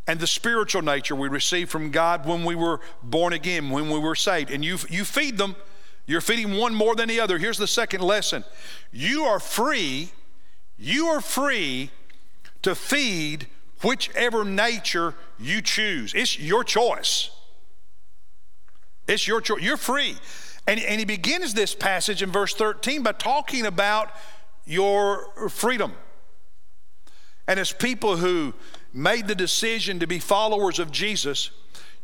and 0.06 0.18
the 0.18 0.26
spiritual 0.26 0.82
nature 0.82 1.14
we 1.14 1.28
received 1.28 1.70
from 1.70 1.90
God 1.90 2.26
when 2.26 2.44
we 2.44 2.54
were 2.54 2.80
born 3.02 3.32
again, 3.32 3.70
when 3.70 3.88
we 3.88 3.98
were 3.98 4.14
saved. 4.14 4.50
And 4.50 4.64
you, 4.64 4.78
you 4.88 5.04
feed 5.04 5.38
them, 5.38 5.54
you're 6.06 6.20
feeding 6.20 6.56
one 6.56 6.74
more 6.74 6.96
than 6.96 7.08
the 7.08 7.20
other. 7.20 7.38
Here's 7.38 7.58
the 7.58 7.66
second 7.66 8.02
lesson 8.02 8.44
you 8.92 9.24
are 9.24 9.38
free, 9.38 10.10
you 10.76 11.06
are 11.06 11.20
free 11.20 11.90
to 12.62 12.74
feed 12.74 13.46
whichever 13.82 14.44
nature 14.44 15.14
you 15.38 15.60
choose. 15.60 16.14
It's 16.14 16.38
your 16.38 16.64
choice. 16.64 17.30
It's 19.08 19.26
your 19.26 19.40
choice. 19.40 19.62
You're 19.62 19.76
free. 19.76 20.16
And, 20.66 20.80
and 20.80 21.00
he 21.00 21.04
begins 21.04 21.54
this 21.54 21.74
passage 21.74 22.22
in 22.22 22.30
verse 22.30 22.54
13 22.54 23.02
by 23.02 23.12
talking 23.12 23.66
about 23.66 24.12
your 24.64 25.48
freedom. 25.48 25.92
And 27.46 27.58
as 27.58 27.72
people 27.72 28.16
who 28.16 28.54
made 28.92 29.26
the 29.26 29.34
decision 29.34 30.00
to 30.00 30.06
be 30.06 30.18
followers 30.18 30.78
of 30.78 30.90
Jesus, 30.90 31.50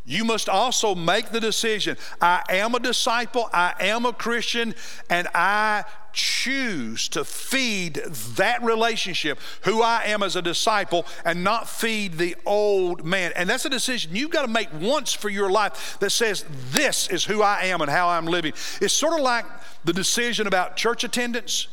you 0.09 0.25
must 0.25 0.49
also 0.49 0.95
make 0.95 1.31
the 1.31 1.41
decision 1.41 1.99
I 2.21 2.43
am 2.49 2.75
a 2.75 2.81
disciple, 2.81 3.49
I 3.53 3.75
am 3.79 4.07
a 4.07 4.13
Christian, 4.13 4.75
and 5.11 5.29
I 5.35 5.85
choose 6.15 7.09
to 7.11 7.25
feed 7.25 7.97
that 8.37 8.63
relationship, 8.63 9.39
who 9.63 9.83
I 9.83 10.05
am 10.07 10.23
as 10.23 10.35
a 10.35 10.43
disciple, 10.43 11.05
and 11.27 11.45
not 11.45 11.69
feed 11.69 12.15
the 12.15 12.35
old 12.47 13.05
man. 13.05 13.33
And 13.37 13.49
that's 13.49 13.67
a 13.67 13.71
decision 13.71 14.17
you've 14.17 14.31
got 14.31 14.43
to 14.43 14.49
make 14.49 14.69
once 14.81 15.13
for 15.13 15.29
your 15.29 15.51
life 15.51 15.99
that 16.01 16.11
says, 16.11 16.45
This 16.71 17.09
is 17.09 17.25
who 17.25 17.43
I 17.43 17.65
am 17.65 17.83
and 17.83 17.91
how 17.91 18.09
I'm 18.09 18.27
living. 18.27 18.55
It's 18.81 18.95
sort 18.95 19.13
of 19.13 19.21
like 19.21 19.45
the 19.85 19.93
decision 19.93 20.47
about 20.47 20.75
church 20.75 21.05
attendance. 21.05 21.69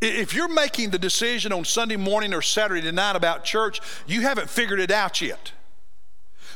If 0.00 0.34
you're 0.34 0.48
making 0.48 0.90
the 0.90 0.98
decision 0.98 1.52
on 1.52 1.64
Sunday 1.64 1.96
morning 1.96 2.32
or 2.32 2.40
Saturday 2.40 2.90
night 2.90 3.16
about 3.16 3.44
church, 3.44 3.80
you 4.06 4.22
haven't 4.22 4.48
figured 4.48 4.80
it 4.80 4.90
out 4.90 5.20
yet 5.20 5.52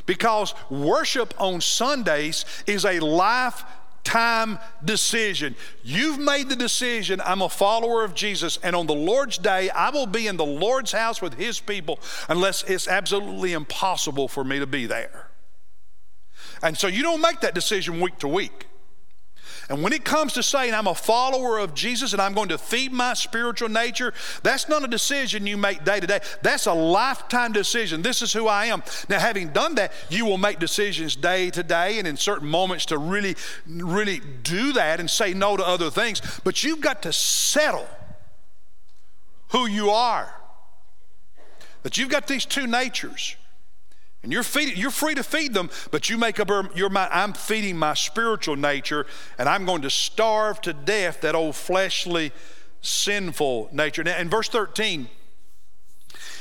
because 0.06 0.54
worship 0.70 1.34
on 1.38 1.60
Sundays 1.60 2.44
is 2.66 2.84
a 2.84 3.00
lifetime 3.00 4.58
decision. 4.84 5.54
You've 5.82 6.18
made 6.18 6.48
the 6.48 6.56
decision, 6.56 7.20
I'm 7.24 7.42
a 7.42 7.48
follower 7.48 8.04
of 8.04 8.14
Jesus, 8.14 8.58
and 8.62 8.74
on 8.74 8.86
the 8.86 8.94
Lord's 8.94 9.38
day, 9.38 9.70
I 9.70 9.90
will 9.90 10.06
be 10.06 10.26
in 10.26 10.36
the 10.36 10.46
Lord's 10.46 10.92
house 10.92 11.20
with 11.20 11.34
His 11.34 11.60
people 11.60 12.00
unless 12.28 12.62
it's 12.64 12.88
absolutely 12.88 13.52
impossible 13.52 14.28
for 14.28 14.44
me 14.44 14.58
to 14.58 14.66
be 14.66 14.86
there. 14.86 15.28
And 16.62 16.78
so 16.78 16.86
you 16.86 17.02
don't 17.02 17.20
make 17.20 17.40
that 17.40 17.54
decision 17.54 18.00
week 18.00 18.18
to 18.18 18.28
week. 18.28 18.68
And 19.68 19.82
when 19.82 19.92
it 19.92 20.04
comes 20.04 20.34
to 20.34 20.42
saying, 20.42 20.74
I'm 20.74 20.86
a 20.86 20.94
follower 20.94 21.58
of 21.58 21.74
Jesus 21.74 22.12
and 22.12 22.20
I'm 22.20 22.34
going 22.34 22.50
to 22.50 22.58
feed 22.58 22.92
my 22.92 23.14
spiritual 23.14 23.68
nature, 23.68 24.12
that's 24.42 24.68
not 24.68 24.84
a 24.84 24.86
decision 24.86 25.46
you 25.46 25.56
make 25.56 25.84
day 25.84 26.00
to 26.00 26.06
day. 26.06 26.20
That's 26.42 26.66
a 26.66 26.74
lifetime 26.74 27.52
decision. 27.52 28.02
This 28.02 28.20
is 28.22 28.32
who 28.32 28.46
I 28.46 28.66
am. 28.66 28.82
Now, 29.08 29.18
having 29.18 29.48
done 29.48 29.76
that, 29.76 29.92
you 30.10 30.26
will 30.26 30.38
make 30.38 30.58
decisions 30.58 31.16
day 31.16 31.50
to 31.50 31.62
day 31.62 31.98
and 31.98 32.06
in 32.06 32.16
certain 32.16 32.48
moments 32.48 32.86
to 32.86 32.98
really, 32.98 33.36
really 33.66 34.20
do 34.42 34.72
that 34.74 35.00
and 35.00 35.10
say 35.10 35.32
no 35.32 35.56
to 35.56 35.66
other 35.66 35.90
things. 35.90 36.20
But 36.44 36.62
you've 36.62 36.80
got 36.80 37.02
to 37.02 37.12
settle 37.12 37.88
who 39.48 39.66
you 39.66 39.90
are. 39.90 40.34
That 41.84 41.98
you've 41.98 42.08
got 42.08 42.26
these 42.26 42.44
two 42.44 42.66
natures. 42.66 43.36
And 44.24 44.32
you're, 44.32 44.42
feeding, 44.42 44.78
you're 44.78 44.90
free 44.90 45.14
to 45.16 45.22
feed 45.22 45.52
them, 45.52 45.68
but 45.90 46.08
you 46.08 46.16
make 46.16 46.40
up 46.40 46.48
your 46.74 46.88
mind 46.88 47.10
I'm 47.12 47.34
feeding 47.34 47.76
my 47.76 47.92
spiritual 47.92 48.56
nature, 48.56 49.04
and 49.36 49.50
I'm 49.50 49.66
going 49.66 49.82
to 49.82 49.90
starve 49.90 50.62
to 50.62 50.72
death 50.72 51.20
that 51.20 51.34
old 51.34 51.54
fleshly, 51.54 52.32
sinful 52.80 53.68
nature. 53.70 54.02
Now, 54.02 54.16
in 54.16 54.30
verse 54.30 54.48
13, 54.48 55.08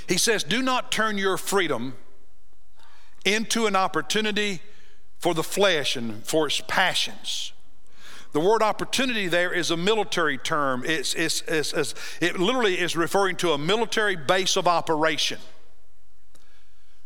he 0.07 0.17
says, 0.17 0.45
Do 0.45 0.61
not 0.61 0.93
turn 0.93 1.17
your 1.17 1.35
freedom 1.35 1.95
into 3.25 3.67
an 3.67 3.75
opportunity 3.75 4.61
for 5.19 5.33
the 5.33 5.43
flesh 5.43 5.97
and 5.97 6.25
for 6.25 6.47
its 6.47 6.61
passions. 6.65 7.51
The 8.31 8.39
word 8.39 8.63
opportunity 8.63 9.27
there 9.27 9.51
is 9.51 9.71
a 9.71 9.77
military 9.77 10.37
term. 10.37 10.83
It's, 10.85 11.13
it's, 11.15 11.41
it's, 11.49 11.93
it 12.21 12.39
literally 12.39 12.79
is 12.79 12.95
referring 12.95 13.35
to 13.37 13.51
a 13.51 13.57
military 13.57 14.15
base 14.15 14.55
of 14.55 14.69
operation 14.69 15.39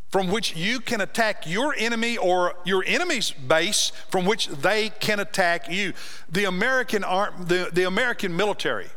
from 0.09 0.29
which 0.29 0.55
you 0.55 0.79
can 0.79 1.01
attack 1.01 1.45
your 1.45 1.75
enemy 1.77 2.17
or 2.17 2.53
your 2.65 2.83
enemy's 2.87 3.31
base 3.31 3.91
from 4.09 4.25
which 4.25 4.47
they 4.47 4.89
can 4.89 5.19
attack 5.19 5.69
you. 5.69 5.93
The 6.31 6.45
American, 6.45 7.01
the, 7.01 7.69
the 7.71 7.83
American 7.83 8.35
military, 8.35 8.87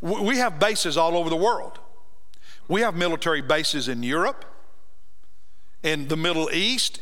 we 0.00 0.38
have 0.38 0.58
bases 0.58 0.96
all 0.96 1.16
over 1.16 1.28
the 1.28 1.36
world. 1.36 1.78
We 2.68 2.82
have 2.82 2.94
military 2.94 3.42
bases 3.42 3.88
in 3.88 4.02
Europe, 4.02 4.44
in 5.82 6.08
the 6.08 6.16
Middle 6.16 6.50
East, 6.50 7.00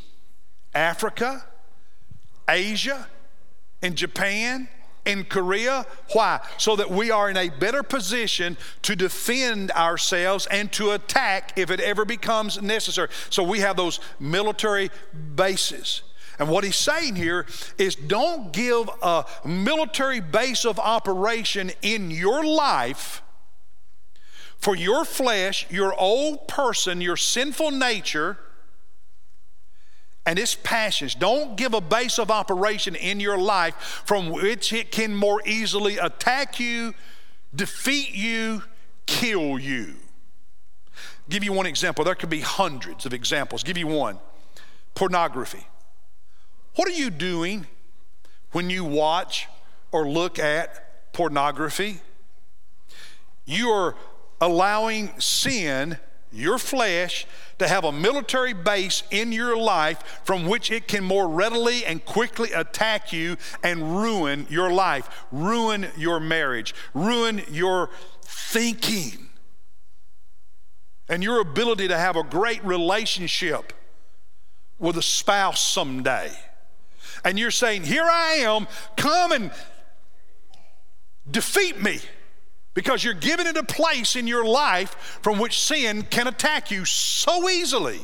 Africa, 0.75 1.45
Asia, 2.49 3.09
in 3.83 3.95
Japan, 3.95 4.69
in 5.07 5.25
Korea. 5.25 5.87
Why? 6.13 6.41
So 6.59 6.77
that 6.77 6.91
we 6.91 7.11
are 7.11 7.31
in 7.31 7.37
a 7.37 7.49
better 7.49 7.83
position 7.83 8.57
to 8.83 8.97
defend 8.97 9.71
ourselves 9.71 10.47
and 10.51 10.71
to 10.73 10.91
attack 10.91 11.53
if 11.57 11.71
it 11.71 11.81
ever 11.81 12.05
becomes 12.05 12.61
necessary. 12.61 13.09
So 13.31 13.43
we 13.43 13.61
have 13.61 13.77
those 13.77 14.01
military 14.19 14.91
bases. 15.35 16.03
And 16.39 16.51
what 16.51 16.65
he's 16.65 16.77
saying 16.77 17.17
here 17.17 17.47
is 17.79 17.95
don't 17.95 18.53
give 18.53 18.91
a 19.03 19.25
military 19.45 20.21
base 20.21 20.65
of 20.65 20.79
operation 20.79 21.71
in 21.81 22.11
your 22.11 22.45
life 22.45 23.23
for 24.59 24.75
your 24.75 25.05
flesh, 25.05 25.67
your 25.71 25.95
old 25.99 26.49
person, 26.49 27.01
your 27.01 27.17
sinful 27.17 27.71
nature 27.71 28.39
and 30.27 30.39
its 30.39 30.57
passions. 30.57 31.15
Don't 31.15 31.57
give 31.57 31.73
a 31.73 31.81
base 31.81 32.19
of 32.19 32.31
operation 32.31 32.97
in 32.97 33.21
your 33.21 33.39
life 33.39 33.77
from 34.05 34.31
which 34.31 34.73
it 34.73 34.91
can 34.91 35.15
more 35.15 35.41
easily 35.47 35.97
attack 35.99 36.59
you, 36.59 36.93
defeat 37.55 38.13
you, 38.13 38.65
kill 39.07 39.59
you. 39.59 39.95
Give 41.29 41.43
you 41.43 41.53
one 41.53 41.67
example. 41.67 42.05
There 42.05 42.15
could 42.15 42.31
be 42.31 42.41
hundreds 42.41 43.07
of 43.07 43.15
examples. 43.15 43.63
Give 43.63 43.79
you 43.79 43.87
one 43.87 44.19
pornography. 44.95 45.67
What 46.75 46.89
are 46.89 46.93
you 46.93 47.11
doing 47.11 47.67
when 48.53 48.71
you 48.71 48.85
watch 48.85 49.47
or 49.93 50.09
look 50.09 50.39
at 50.39 51.13
pornography? 51.13 52.01
You 53.45 53.69
are 53.71 53.97
allowing 54.41 55.19
sin, 55.21 55.99
your 56.33 56.59
flesh, 56.59 57.27
to 57.59 57.69
have 57.69 57.85
a 57.85 57.93
military 57.93 58.53
base 58.53 59.03
in 59.11 59.33
your 59.33 59.57
life 59.57 60.21
from 60.25 60.47
which 60.47 60.71
it 60.71 60.87
can 60.87 61.05
more 61.05 61.29
readily 61.29 61.85
and 61.85 62.05
quickly 62.05 62.53
attack 62.53 63.13
you 63.13 63.37
and 63.63 63.97
ruin 63.99 64.47
your 64.51 64.71
life, 64.71 65.09
ruin 65.33 65.89
your 65.97 66.21
marriage, 66.21 66.75
ruin 66.93 67.43
your 67.51 67.91
thinking, 68.23 69.29
and 71.09 71.23
your 71.23 71.41
ability 71.41 71.89
to 71.89 71.97
have 71.97 72.17
a 72.17 72.23
great 72.23 72.63
relationship 72.65 73.73
with 74.79 74.97
a 74.97 75.03
spouse 75.03 75.61
someday. 75.61 76.31
And 77.25 77.39
you're 77.39 77.51
saying, 77.51 77.85
Here 77.85 78.05
I 78.05 78.35
am, 78.41 78.67
come 78.97 79.33
and 79.33 79.51
defeat 81.31 81.81
me 81.81 82.01
because 82.77 83.03
you're 83.03 83.15
giving 83.15 83.47
it 83.47 83.57
a 83.57 83.65
place 83.65 84.17
in 84.17 84.27
your 84.27 84.45
life 84.45 85.19
from 85.23 85.39
which 85.39 85.59
sin 85.59 86.03
can 86.03 86.29
attack 86.29 86.71
you 86.71 86.85
so 86.85 87.49
easily. 87.49 88.01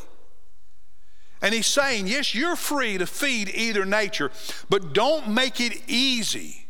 And 1.43 1.53
he's 1.53 1.67
saying, 1.67 2.07
yes, 2.07 2.35
you're 2.35 2.57
free 2.57 2.97
to 2.97 3.07
feed 3.07 3.51
either 3.51 3.85
nature, 3.85 4.31
but 4.71 4.95
don't 4.95 5.29
make 5.29 5.61
it 5.61 5.83
easy 5.87 6.69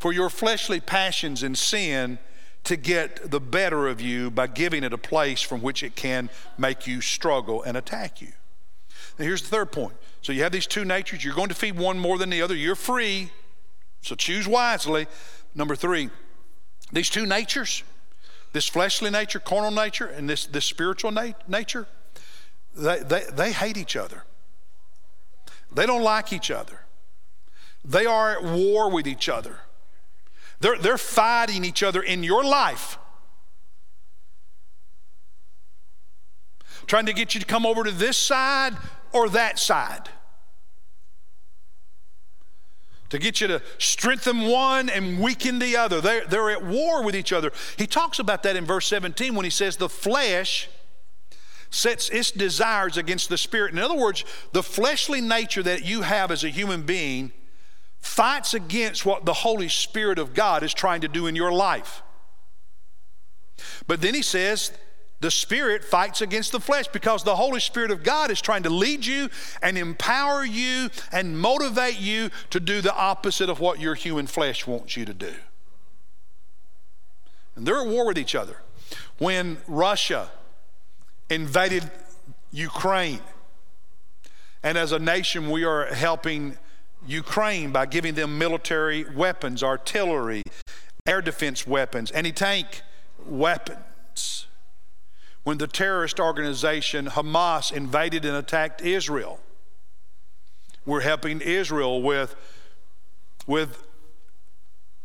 for 0.00 0.12
your 0.12 0.28
fleshly 0.28 0.80
passions 0.80 1.44
and 1.44 1.56
sin 1.56 2.18
to 2.64 2.76
get 2.76 3.30
the 3.30 3.40
better 3.40 3.86
of 3.86 4.00
you 4.00 4.30
by 4.30 4.48
giving 4.48 4.82
it 4.82 4.92
a 4.92 4.98
place 4.98 5.40
from 5.40 5.62
which 5.62 5.84
it 5.84 5.94
can 5.94 6.30
make 6.58 6.86
you 6.88 7.00
struggle 7.00 7.62
and 7.62 7.76
attack 7.76 8.20
you. 8.20 8.32
Now 9.18 9.24
here's 9.24 9.42
the 9.42 9.48
third 9.48 9.70
point. 9.70 9.94
So 10.20 10.32
you 10.32 10.42
have 10.42 10.52
these 10.52 10.66
two 10.66 10.84
natures. 10.84 11.24
You're 11.24 11.34
going 11.34 11.48
to 11.48 11.54
feed 11.54 11.78
one 11.78 11.96
more 11.96 12.18
than 12.18 12.30
the 12.30 12.42
other. 12.42 12.56
You're 12.56 12.74
free. 12.74 13.30
So 14.00 14.16
choose 14.16 14.48
wisely. 14.48 15.06
Number 15.54 15.76
three, 15.76 16.10
these 16.92 17.08
two 17.08 17.26
natures, 17.26 17.82
this 18.52 18.66
fleshly 18.66 19.10
nature, 19.10 19.38
carnal 19.38 19.70
nature, 19.70 20.06
and 20.06 20.28
this, 20.28 20.46
this 20.46 20.64
spiritual 20.64 21.10
na- 21.10 21.32
nature, 21.46 21.86
they, 22.76 23.00
they, 23.00 23.24
they 23.32 23.52
hate 23.52 23.76
each 23.76 23.96
other. 23.96 24.24
They 25.72 25.86
don't 25.86 26.02
like 26.02 26.32
each 26.32 26.50
other. 26.50 26.80
They 27.84 28.06
are 28.06 28.32
at 28.32 28.42
war 28.42 28.90
with 28.90 29.06
each 29.06 29.28
other. 29.28 29.60
They're, 30.60 30.78
they're 30.78 30.98
fighting 30.98 31.64
each 31.64 31.82
other 31.82 32.02
in 32.02 32.22
your 32.22 32.44
life. 32.44 32.98
Trying 36.86 37.06
to 37.06 37.12
get 37.12 37.34
you 37.34 37.40
to 37.40 37.46
come 37.46 37.64
over 37.64 37.84
to 37.84 37.90
this 37.90 38.16
side 38.16 38.76
or 39.12 39.28
that 39.30 39.58
side. 39.58 40.08
To 43.10 43.18
get 43.18 43.40
you 43.40 43.48
to 43.48 43.62
strengthen 43.78 44.42
one 44.42 44.88
and 44.88 45.20
weaken 45.20 45.58
the 45.58 45.76
other. 45.76 46.00
They're, 46.00 46.26
they're 46.26 46.50
at 46.50 46.64
war 46.64 47.02
with 47.02 47.16
each 47.16 47.32
other. 47.32 47.52
He 47.76 47.86
talks 47.86 48.18
about 48.18 48.42
that 48.44 48.56
in 48.56 48.64
verse 48.64 48.86
17 48.86 49.34
when 49.34 49.44
he 49.44 49.50
says, 49.50 49.76
The 49.76 49.88
flesh 49.88 50.68
sets 51.70 52.08
its 52.08 52.30
desires 52.30 52.96
against 52.96 53.28
the 53.28 53.38
spirit. 53.38 53.72
In 53.72 53.78
other 53.78 53.96
words, 53.96 54.24
the 54.52 54.62
fleshly 54.62 55.20
nature 55.20 55.62
that 55.62 55.84
you 55.84 56.02
have 56.02 56.30
as 56.30 56.44
a 56.44 56.48
human 56.48 56.82
being 56.82 57.32
fights 58.00 58.54
against 58.54 59.04
what 59.04 59.24
the 59.24 59.32
Holy 59.32 59.68
Spirit 59.68 60.18
of 60.18 60.34
God 60.34 60.62
is 60.62 60.74
trying 60.74 61.00
to 61.02 61.08
do 61.08 61.26
in 61.26 61.36
your 61.36 61.52
life. 61.52 62.02
But 63.86 64.00
then 64.00 64.14
he 64.14 64.22
says, 64.22 64.72
the 65.20 65.30
Spirit 65.30 65.84
fights 65.84 66.22
against 66.22 66.50
the 66.52 66.60
flesh 66.60 66.88
because 66.88 67.24
the 67.24 67.36
Holy 67.36 67.60
Spirit 67.60 67.90
of 67.90 68.02
God 68.02 68.30
is 68.30 68.40
trying 68.40 68.62
to 68.62 68.70
lead 68.70 69.04
you 69.04 69.28
and 69.62 69.76
empower 69.76 70.44
you 70.44 70.88
and 71.12 71.38
motivate 71.38 72.00
you 72.00 72.30
to 72.48 72.58
do 72.58 72.80
the 72.80 72.94
opposite 72.94 73.50
of 73.50 73.60
what 73.60 73.80
your 73.80 73.94
human 73.94 74.26
flesh 74.26 74.66
wants 74.66 74.96
you 74.96 75.04
to 75.04 75.14
do. 75.14 75.34
And 77.54 77.66
they're 77.66 77.82
at 77.82 77.86
war 77.86 78.06
with 78.06 78.18
each 78.18 78.34
other. 78.34 78.56
When 79.18 79.58
Russia 79.68 80.30
invaded 81.28 81.90
Ukraine, 82.50 83.20
and 84.62 84.78
as 84.78 84.92
a 84.92 84.98
nation, 84.98 85.50
we 85.50 85.64
are 85.64 85.86
helping 85.86 86.56
Ukraine 87.06 87.72
by 87.72 87.86
giving 87.86 88.14
them 88.14 88.38
military 88.38 89.04
weapons, 89.04 89.62
artillery, 89.62 90.42
air 91.06 91.20
defense 91.22 91.66
weapons, 91.66 92.10
anti 92.10 92.32
tank 92.32 92.82
weapons. 93.26 94.46
When 95.42 95.58
the 95.58 95.66
terrorist 95.66 96.20
organization 96.20 97.06
Hamas 97.06 97.72
invaded 97.72 98.24
and 98.24 98.36
attacked 98.36 98.82
Israel, 98.82 99.40
we're 100.84 101.00
helping 101.00 101.40
Israel 101.40 102.02
with, 102.02 102.34
with 103.46 103.86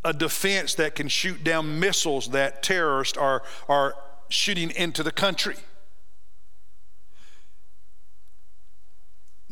a 0.03 0.13
defense 0.13 0.75
that 0.75 0.95
can 0.95 1.07
shoot 1.07 1.43
down 1.43 1.79
missiles 1.79 2.29
that 2.29 2.63
terrorists 2.63 3.17
are, 3.17 3.43
are 3.67 3.95
shooting 4.29 4.71
into 4.71 5.03
the 5.03 5.11
country. 5.11 5.57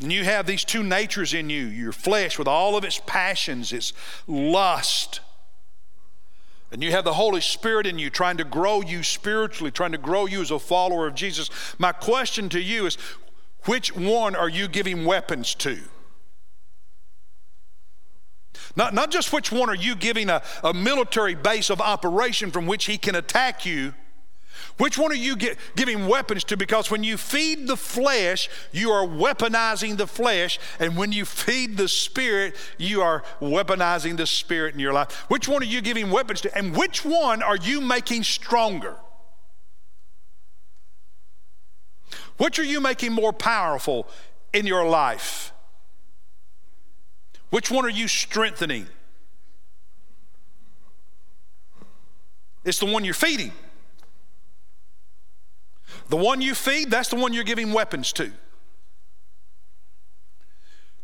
And 0.00 0.12
you 0.12 0.24
have 0.24 0.46
these 0.46 0.64
two 0.64 0.82
natures 0.82 1.34
in 1.34 1.50
you 1.50 1.64
your 1.66 1.92
flesh 1.92 2.38
with 2.38 2.48
all 2.48 2.76
of 2.76 2.84
its 2.84 3.00
passions, 3.06 3.72
its 3.72 3.92
lust. 4.26 5.20
And 6.74 6.82
you 6.82 6.90
have 6.90 7.04
the 7.04 7.14
Holy 7.14 7.40
Spirit 7.40 7.86
in 7.86 8.00
you 8.00 8.10
trying 8.10 8.36
to 8.38 8.44
grow 8.44 8.82
you 8.82 9.04
spiritually, 9.04 9.70
trying 9.70 9.92
to 9.92 9.98
grow 9.98 10.26
you 10.26 10.40
as 10.40 10.50
a 10.50 10.58
follower 10.58 11.06
of 11.06 11.14
Jesus. 11.14 11.48
My 11.78 11.92
question 11.92 12.48
to 12.48 12.60
you 12.60 12.86
is 12.86 12.98
which 13.66 13.94
one 13.94 14.34
are 14.34 14.48
you 14.48 14.66
giving 14.66 15.04
weapons 15.04 15.54
to? 15.54 15.78
Not, 18.74 18.92
not 18.92 19.12
just 19.12 19.32
which 19.32 19.52
one 19.52 19.70
are 19.70 19.76
you 19.76 19.94
giving 19.94 20.28
a, 20.28 20.42
a 20.64 20.74
military 20.74 21.36
base 21.36 21.70
of 21.70 21.80
operation 21.80 22.50
from 22.50 22.66
which 22.66 22.86
he 22.86 22.98
can 22.98 23.14
attack 23.14 23.64
you, 23.64 23.94
which 24.76 24.98
one 24.98 25.12
are 25.12 25.16
you 25.16 25.36
get, 25.36 25.56
giving 25.76 26.08
weapons 26.08 26.42
to? 26.44 26.56
Because 26.56 26.90
when 26.90 27.04
you 27.04 27.16
feed 27.16 27.68
the 27.68 27.76
flesh, 27.76 28.50
you 28.72 28.90
are 28.90 29.06
weaponizing 29.06 29.96
the 29.96 30.06
flesh. 30.06 30.58
And 30.80 30.96
when 30.96 31.12
you 31.12 31.24
feed 31.24 31.76
the 31.76 31.86
spirit, 31.86 32.56
you 32.76 33.00
are 33.00 33.22
weaponizing 33.40 34.16
the 34.16 34.26
spirit 34.26 34.74
in 34.74 34.80
your 34.80 34.92
life. 34.92 35.12
Which 35.28 35.46
one 35.46 35.62
are 35.62 35.66
you 35.66 35.80
giving 35.80 36.10
weapons 36.10 36.40
to? 36.40 36.58
And 36.58 36.76
which 36.76 37.04
one 37.04 37.40
are 37.40 37.56
you 37.56 37.80
making 37.80 38.24
stronger? 38.24 38.96
Which 42.36 42.58
are 42.58 42.64
you 42.64 42.80
making 42.80 43.12
more 43.12 43.32
powerful 43.32 44.08
in 44.52 44.66
your 44.66 44.84
life? 44.88 45.52
Which 47.50 47.70
one 47.70 47.84
are 47.84 47.90
you 47.90 48.08
strengthening? 48.08 48.88
It's 52.64 52.80
the 52.80 52.86
one 52.86 53.04
you're 53.04 53.14
feeding. 53.14 53.52
The 56.08 56.16
one 56.16 56.40
you 56.40 56.54
feed, 56.54 56.90
that's 56.90 57.08
the 57.08 57.16
one 57.16 57.32
you're 57.32 57.44
giving 57.44 57.72
weapons 57.72 58.12
to. 58.14 58.32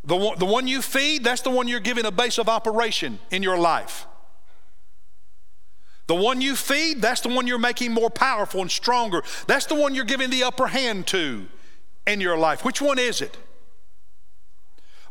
The 0.05 0.17
one, 0.17 0.39
the 0.39 0.47
one 0.47 0.67
you 0.67 0.83
feed, 0.83 1.25
that's 1.25 1.43
the 1.43 1.51
one 1.51 1.69
you're 1.69 1.81
giving 1.81 2.07
a 2.07 2.11
base 2.11 2.39
of 2.39 2.49
operation 2.49 3.19
in 3.31 3.43
your 3.43 3.59
life. 3.59 4.07
The 6.07 6.15
one 6.15 6.41
you 6.41 6.57
feed, 6.57 7.01
that's 7.01 7.21
the 7.21 7.29
one 7.29 7.47
you're 7.47 7.59
making 7.59 7.93
more 7.93 8.11
powerful 8.11 8.61
and 8.61 8.71
stronger. 8.71 9.23
That's 9.47 9.67
the 9.67 9.77
one 9.77 9.95
you're 9.95 10.05
giving 10.05 10.31
the 10.31 10.43
upper 10.43 10.67
hand 10.67 11.07
to 11.09 11.47
in 12.07 12.21
your 12.21 12.37
life. 12.37 12.65
Which 12.65 12.83
one 12.83 12.99
is 12.99 13.21
it? 13.21 13.37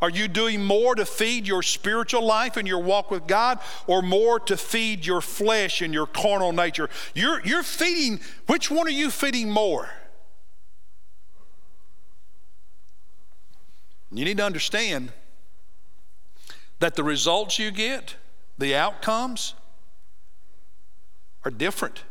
Are 0.01 0.09
you 0.09 0.27
doing 0.27 0.63
more 0.63 0.95
to 0.95 1.05
feed 1.05 1.45
your 1.45 1.61
spiritual 1.61 2.25
life 2.25 2.55
and 2.55 2.67
your 2.67 2.79
walk 2.79 3.11
with 3.11 3.27
God 3.27 3.59
or 3.85 4.01
more 4.01 4.39
to 4.41 4.55
feed 4.55 5.05
your 5.05 5.19
flesh 5.19 5.81
and 5.81 5.93
your 5.93 6.07
carnal 6.07 6.53
nature? 6.53 6.89
You're, 7.13 7.45
you're 7.45 7.63
feeding, 7.63 8.21
which 8.47 8.71
one 8.71 8.87
are 8.87 8.91
you 8.91 9.11
feeding 9.11 9.49
more? 9.49 9.89
You 14.11 14.25
need 14.25 14.37
to 14.37 14.45
understand 14.45 15.11
that 16.79 16.95
the 16.95 17.03
results 17.03 17.59
you 17.59 17.69
get, 17.69 18.15
the 18.57 18.75
outcomes, 18.75 19.53
are 21.43 21.51
different 21.51 22.03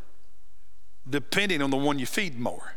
depending 1.08 1.62
on 1.62 1.70
the 1.70 1.76
one 1.76 1.98
you 1.98 2.06
feed 2.06 2.38
more. 2.38 2.74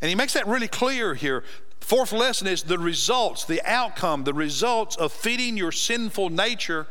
And 0.00 0.08
he 0.08 0.14
makes 0.14 0.32
that 0.34 0.46
really 0.46 0.68
clear 0.68 1.14
here. 1.14 1.44
Fourth 1.88 2.12
lesson 2.12 2.46
is 2.46 2.64
the 2.64 2.78
results, 2.78 3.46
the 3.46 3.62
outcome, 3.64 4.24
the 4.24 4.34
results 4.34 4.94
of 4.96 5.10
feeding 5.10 5.56
your 5.56 5.72
sinful 5.72 6.28
nature 6.28 6.86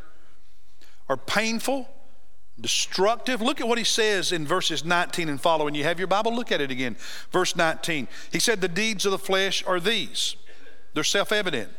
are 1.07 1.17
painful, 1.17 1.87
destructive. 2.59 3.39
Look 3.39 3.61
at 3.61 3.67
what 3.67 3.77
he 3.77 3.83
says 3.83 4.31
in 4.31 4.47
verses 4.47 4.83
19 4.83 5.29
and 5.29 5.39
following. 5.39 5.75
You 5.75 5.83
have 5.83 5.99
your 5.99 6.07
Bible, 6.07 6.35
look 6.35 6.51
at 6.51 6.61
it 6.61 6.71
again. 6.71 6.97
Verse 7.31 7.55
19. 7.55 8.07
He 8.31 8.39
said, 8.39 8.59
The 8.59 8.67
deeds 8.67 9.05
of 9.05 9.11
the 9.11 9.19
flesh 9.19 9.63
are 9.67 9.79
these, 9.79 10.35
they're 10.95 11.03
self 11.03 11.31
evident. 11.31 11.69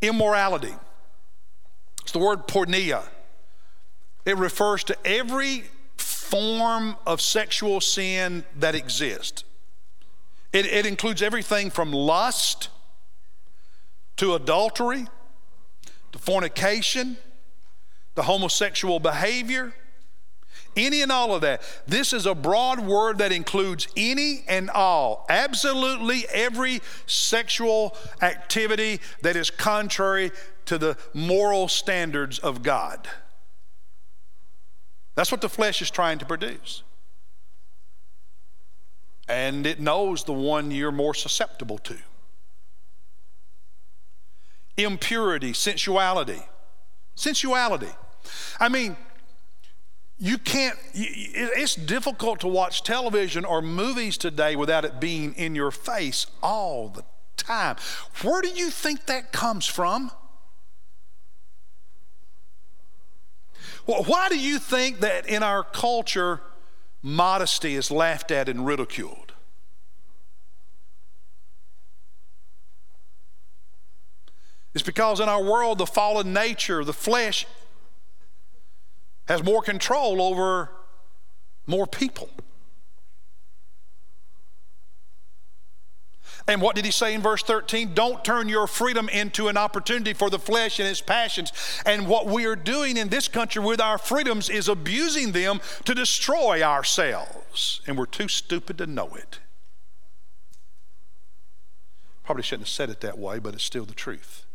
Immorality. 0.00 0.72
It's 2.00 2.12
the 2.12 2.18
word 2.18 2.48
porneia. 2.48 3.02
It 4.24 4.38
refers 4.38 4.84
to 4.84 4.96
every 5.04 5.64
form 5.98 6.96
of 7.06 7.20
sexual 7.20 7.82
sin 7.82 8.46
that 8.58 8.74
exists. 8.74 9.44
It, 10.56 10.64
it 10.64 10.86
includes 10.86 11.20
everything 11.20 11.68
from 11.68 11.92
lust 11.92 12.70
to 14.16 14.34
adultery 14.34 15.06
to 16.12 16.18
fornication 16.18 17.18
to 18.14 18.22
homosexual 18.22 18.98
behavior, 18.98 19.74
any 20.74 21.02
and 21.02 21.12
all 21.12 21.34
of 21.34 21.42
that. 21.42 21.60
This 21.86 22.14
is 22.14 22.24
a 22.24 22.34
broad 22.34 22.80
word 22.80 23.18
that 23.18 23.32
includes 23.32 23.86
any 23.98 24.44
and 24.48 24.70
all, 24.70 25.26
absolutely 25.28 26.24
every 26.32 26.80
sexual 27.04 27.94
activity 28.22 29.00
that 29.20 29.36
is 29.36 29.50
contrary 29.50 30.32
to 30.64 30.78
the 30.78 30.96
moral 31.12 31.68
standards 31.68 32.38
of 32.38 32.62
God. 32.62 33.06
That's 35.16 35.30
what 35.30 35.42
the 35.42 35.50
flesh 35.50 35.82
is 35.82 35.90
trying 35.90 36.16
to 36.20 36.24
produce 36.24 36.82
and 39.28 39.66
it 39.66 39.80
knows 39.80 40.24
the 40.24 40.32
one 40.32 40.70
you're 40.70 40.92
more 40.92 41.14
susceptible 41.14 41.78
to. 41.78 41.96
Impurity, 44.76 45.52
sensuality. 45.52 46.42
Sensuality. 47.16 47.92
I 48.60 48.68
mean, 48.68 48.96
you 50.18 50.38
can't, 50.38 50.78
it's 50.94 51.74
difficult 51.74 52.40
to 52.40 52.48
watch 52.48 52.82
television 52.82 53.44
or 53.44 53.60
movies 53.60 54.16
today 54.16 54.56
without 54.56 54.84
it 54.84 55.00
being 55.00 55.34
in 55.34 55.54
your 55.54 55.70
face 55.70 56.26
all 56.42 56.88
the 56.88 57.04
time. 57.36 57.76
Where 58.22 58.40
do 58.40 58.48
you 58.48 58.70
think 58.70 59.06
that 59.06 59.32
comes 59.32 59.66
from? 59.66 60.10
Well, 63.86 64.04
why 64.04 64.28
do 64.28 64.38
you 64.38 64.58
think 64.58 65.00
that 65.00 65.28
in 65.28 65.42
our 65.42 65.62
culture, 65.62 66.40
modesty 67.06 67.76
is 67.76 67.88
laughed 67.92 68.32
at 68.32 68.48
and 68.48 68.66
ridiculed. 68.66 69.32
It's 74.74 74.82
because 74.82 75.20
in 75.20 75.28
our 75.28 75.42
world, 75.42 75.78
the 75.78 75.86
fallen 75.86 76.32
nature, 76.32 76.82
the 76.82 76.92
flesh, 76.92 77.46
has 79.28 79.44
more 79.44 79.62
control 79.62 80.20
over 80.20 80.72
more 81.64 81.86
people. 81.86 82.28
And 86.48 86.62
what 86.62 86.76
did 86.76 86.84
he 86.84 86.92
say 86.92 87.12
in 87.12 87.22
verse 87.22 87.42
13? 87.42 87.92
Don't 87.94 88.24
turn 88.24 88.48
your 88.48 88.68
freedom 88.68 89.08
into 89.08 89.48
an 89.48 89.56
opportunity 89.56 90.12
for 90.12 90.30
the 90.30 90.38
flesh 90.38 90.78
and 90.78 90.88
its 90.88 91.00
passions. 91.00 91.52
And 91.84 92.06
what 92.06 92.26
we 92.26 92.46
are 92.46 92.54
doing 92.54 92.96
in 92.96 93.08
this 93.08 93.26
country 93.26 93.60
with 93.62 93.80
our 93.80 93.98
freedoms 93.98 94.48
is 94.48 94.68
abusing 94.68 95.32
them 95.32 95.60
to 95.84 95.94
destroy 95.94 96.62
ourselves. 96.62 97.80
And 97.86 97.98
we're 97.98 98.06
too 98.06 98.28
stupid 98.28 98.78
to 98.78 98.86
know 98.86 99.08
it. 99.16 99.40
Probably 102.22 102.44
shouldn't 102.44 102.68
have 102.68 102.72
said 102.72 102.90
it 102.90 103.00
that 103.00 103.18
way, 103.18 103.40
but 103.40 103.54
it's 103.54 103.64
still 103.64 103.84
the 103.84 103.94
truth. 103.94 104.45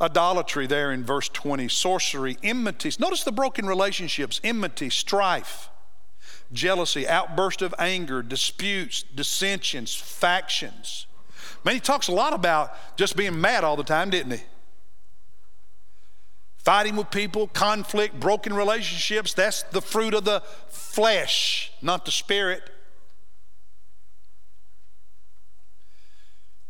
Idolatry, 0.00 0.66
there 0.66 0.92
in 0.92 1.04
verse 1.04 1.28
20, 1.28 1.68
sorcery, 1.68 2.38
enmities. 2.42 2.98
Notice 2.98 3.24
the 3.24 3.32
broken 3.32 3.66
relationships 3.66 4.40
enmity, 4.42 4.90
strife, 4.90 5.68
jealousy, 6.52 7.06
outburst 7.06 7.62
of 7.62 7.74
anger, 7.78 8.22
disputes, 8.22 9.02
dissensions, 9.02 9.94
factions. 9.94 11.06
Man, 11.64 11.74
he 11.74 11.80
talks 11.80 12.08
a 12.08 12.12
lot 12.12 12.32
about 12.32 12.74
just 12.96 13.16
being 13.16 13.40
mad 13.40 13.64
all 13.64 13.76
the 13.76 13.84
time, 13.84 14.10
didn't 14.10 14.32
he? 14.32 14.42
Fighting 16.56 16.96
with 16.96 17.10
people, 17.10 17.48
conflict, 17.48 18.20
broken 18.20 18.52
relationships, 18.52 19.32
that's 19.34 19.62
the 19.64 19.80
fruit 19.80 20.14
of 20.14 20.24
the 20.24 20.42
flesh, 20.68 21.72
not 21.80 22.04
the 22.04 22.10
spirit. 22.10 22.62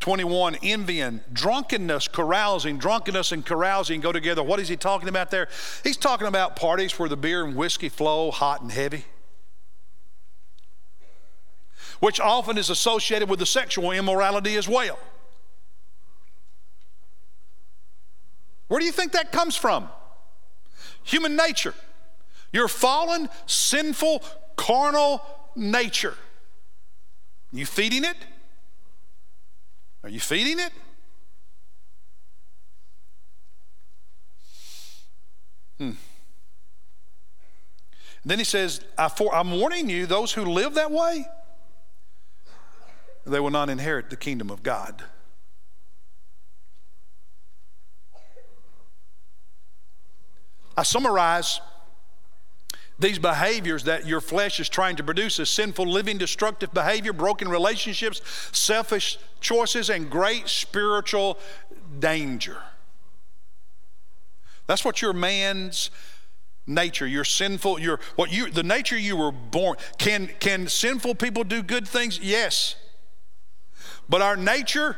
21, 0.00 0.56
envying, 0.62 1.20
drunkenness, 1.32 2.08
carousing. 2.08 2.78
Drunkenness 2.78 3.32
and 3.32 3.44
carousing 3.44 4.00
go 4.00 4.12
together. 4.12 4.42
What 4.42 4.58
is 4.58 4.68
he 4.68 4.76
talking 4.76 5.08
about 5.08 5.30
there? 5.30 5.48
He's 5.84 5.98
talking 5.98 6.26
about 6.26 6.56
parties 6.56 6.98
where 6.98 7.08
the 7.08 7.18
beer 7.18 7.44
and 7.44 7.54
whiskey 7.54 7.90
flow 7.90 8.30
hot 8.30 8.62
and 8.62 8.72
heavy, 8.72 9.04
which 12.00 12.18
often 12.18 12.56
is 12.56 12.70
associated 12.70 13.28
with 13.28 13.38
the 13.38 13.46
sexual 13.46 13.90
immorality 13.90 14.56
as 14.56 14.66
well. 14.66 14.98
Where 18.68 18.80
do 18.80 18.86
you 18.86 18.92
think 18.92 19.12
that 19.12 19.32
comes 19.32 19.54
from? 19.54 19.88
Human 21.02 21.36
nature. 21.36 21.74
Your 22.52 22.68
fallen, 22.68 23.28
sinful, 23.46 24.22
carnal 24.56 25.22
nature. 25.54 26.14
You 27.52 27.66
feeding 27.66 28.04
it? 28.04 28.16
Are 30.02 30.08
you 30.08 30.20
feeding 30.20 30.58
it? 30.58 30.72
Hmm. 35.78 35.92
Then 38.24 38.38
he 38.38 38.44
says, 38.44 38.82
I 38.98 39.08
for, 39.08 39.34
I'm 39.34 39.50
warning 39.52 39.88
you, 39.88 40.06
those 40.06 40.32
who 40.32 40.44
live 40.44 40.74
that 40.74 40.90
way, 40.90 41.26
they 43.26 43.40
will 43.40 43.50
not 43.50 43.70
inherit 43.70 44.10
the 44.10 44.16
kingdom 44.16 44.50
of 44.50 44.62
God. 44.62 45.02
I 50.76 50.82
summarize 50.82 51.60
these 53.00 53.18
behaviors 53.18 53.84
that 53.84 54.06
your 54.06 54.20
flesh 54.20 54.60
is 54.60 54.68
trying 54.68 54.96
to 54.96 55.02
produce 55.02 55.38
is 55.38 55.48
sinful 55.48 55.86
living, 55.86 56.18
destructive 56.18 56.72
behavior, 56.74 57.12
broken 57.14 57.48
relationships, 57.48 58.20
selfish 58.52 59.18
choices, 59.40 59.88
and 59.88 60.10
great 60.10 60.48
spiritual 60.48 61.38
danger. 61.98 62.58
That's 64.66 64.84
what 64.84 65.00
your 65.00 65.14
man's 65.14 65.90
nature, 66.66 67.06
your 67.06 67.24
sinful, 67.24 67.80
your 67.80 68.00
what 68.16 68.30
you 68.30 68.50
the 68.50 68.62
nature 68.62 68.98
you 68.98 69.16
were 69.16 69.32
born. 69.32 69.76
Can 69.98 70.28
can 70.38 70.68
sinful 70.68 71.14
people 71.16 71.42
do 71.42 71.62
good 71.62 71.88
things? 71.88 72.20
Yes. 72.20 72.76
But 74.08 74.20
our 74.20 74.36
nature 74.36 74.96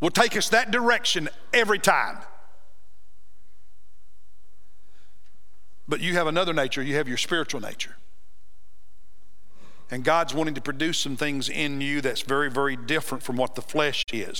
will 0.00 0.10
take 0.10 0.36
us 0.36 0.48
that 0.50 0.70
direction 0.70 1.28
every 1.52 1.78
time. 1.78 2.18
But 5.90 6.00
you 6.00 6.14
have 6.14 6.28
another 6.28 6.52
nature, 6.52 6.82
you 6.82 6.94
have 6.94 7.08
your 7.08 7.16
spiritual 7.16 7.60
nature. 7.60 7.96
And 9.90 10.04
God's 10.04 10.32
wanting 10.32 10.54
to 10.54 10.60
produce 10.60 10.98
some 10.98 11.16
things 11.16 11.48
in 11.48 11.80
you 11.80 12.00
that's 12.00 12.22
very, 12.22 12.48
very 12.48 12.76
different 12.76 13.24
from 13.24 13.36
what 13.36 13.56
the 13.56 13.62
flesh 13.62 14.04
is. 14.12 14.38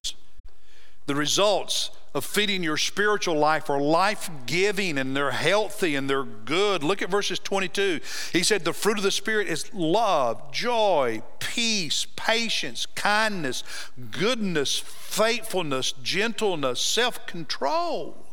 The 1.07 1.17
results 1.17 1.91
of 2.15 2.25
feeding 2.25 2.63
your 2.63 2.77
spiritual 2.77 3.37
life 3.37 3.69
are 3.69 3.81
life 3.81 4.31
giving 4.47 4.97
and 4.97 5.17
they're 5.17 5.33
healthy 5.33 5.97
and 5.97 6.09
they're 6.09 6.23
good. 6.23 6.85
Look 6.85 7.03
at 7.03 7.11
verses 7.11 7.41
22. 7.41 7.99
He 8.33 8.45
said, 8.45 8.65
The 8.65 8.73
fruit 8.73 8.99
of 8.99 9.03
the 9.03 9.11
Spirit 9.11 9.49
is 9.49 9.75
love, 9.75 10.53
joy, 10.53 11.21
peace, 11.41 12.07
patience, 12.15 12.87
kindness, 12.87 13.65
goodness, 14.13 14.79
faithfulness, 14.79 15.91
gentleness, 16.01 16.81
self 16.81 17.27
control. 17.27 18.30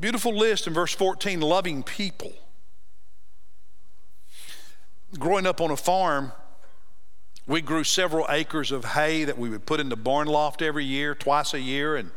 Beautiful 0.00 0.34
list 0.34 0.66
in 0.66 0.72
verse 0.72 0.94
14 0.94 1.40
loving 1.40 1.82
people. 1.82 2.32
Growing 5.18 5.46
up 5.46 5.60
on 5.60 5.70
a 5.70 5.76
farm, 5.76 6.32
we 7.46 7.60
grew 7.60 7.84
several 7.84 8.26
acres 8.30 8.72
of 8.72 8.84
hay 8.84 9.24
that 9.24 9.36
we 9.36 9.50
would 9.50 9.66
put 9.66 9.80
in 9.80 9.90
the 9.90 9.96
barn 9.96 10.26
loft 10.26 10.62
every 10.62 10.84
year, 10.84 11.14
twice 11.14 11.52
a 11.52 11.60
year, 11.60 11.96
and 11.96 12.10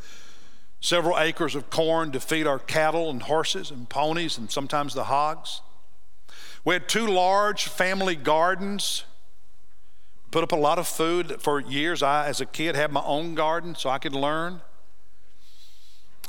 several 0.80 1.20
acres 1.20 1.56
of 1.56 1.70
corn 1.70 2.12
to 2.14 2.20
feed 2.20 2.48
our 2.48 2.60
cattle 2.60 3.10
and 3.10 3.24
horses 3.24 3.70
and 3.70 3.90
ponies 3.90 4.38
and 4.38 4.50
sometimes 4.50 4.94
the 4.94 5.06
hogs. 5.06 5.62
We 6.64 6.74
had 6.74 6.88
two 6.88 7.08
large 7.08 7.68
family 7.68 8.16
gardens. 8.16 9.04
Put 10.32 10.44
up 10.44 10.52
a 10.52 10.58
lot 10.58 10.80
of 10.80 10.88
food 10.88 11.42
for 11.42 11.60
years. 11.60 12.02
I, 12.02 12.28
as 12.28 12.40
a 12.40 12.46
kid, 12.46 12.76
had 12.76 12.92
my 12.92 13.04
own 13.04 13.36
garden 13.36 13.76
so 13.76 13.90
I 13.90 13.98
could 13.98 14.14
learn. 14.14 14.62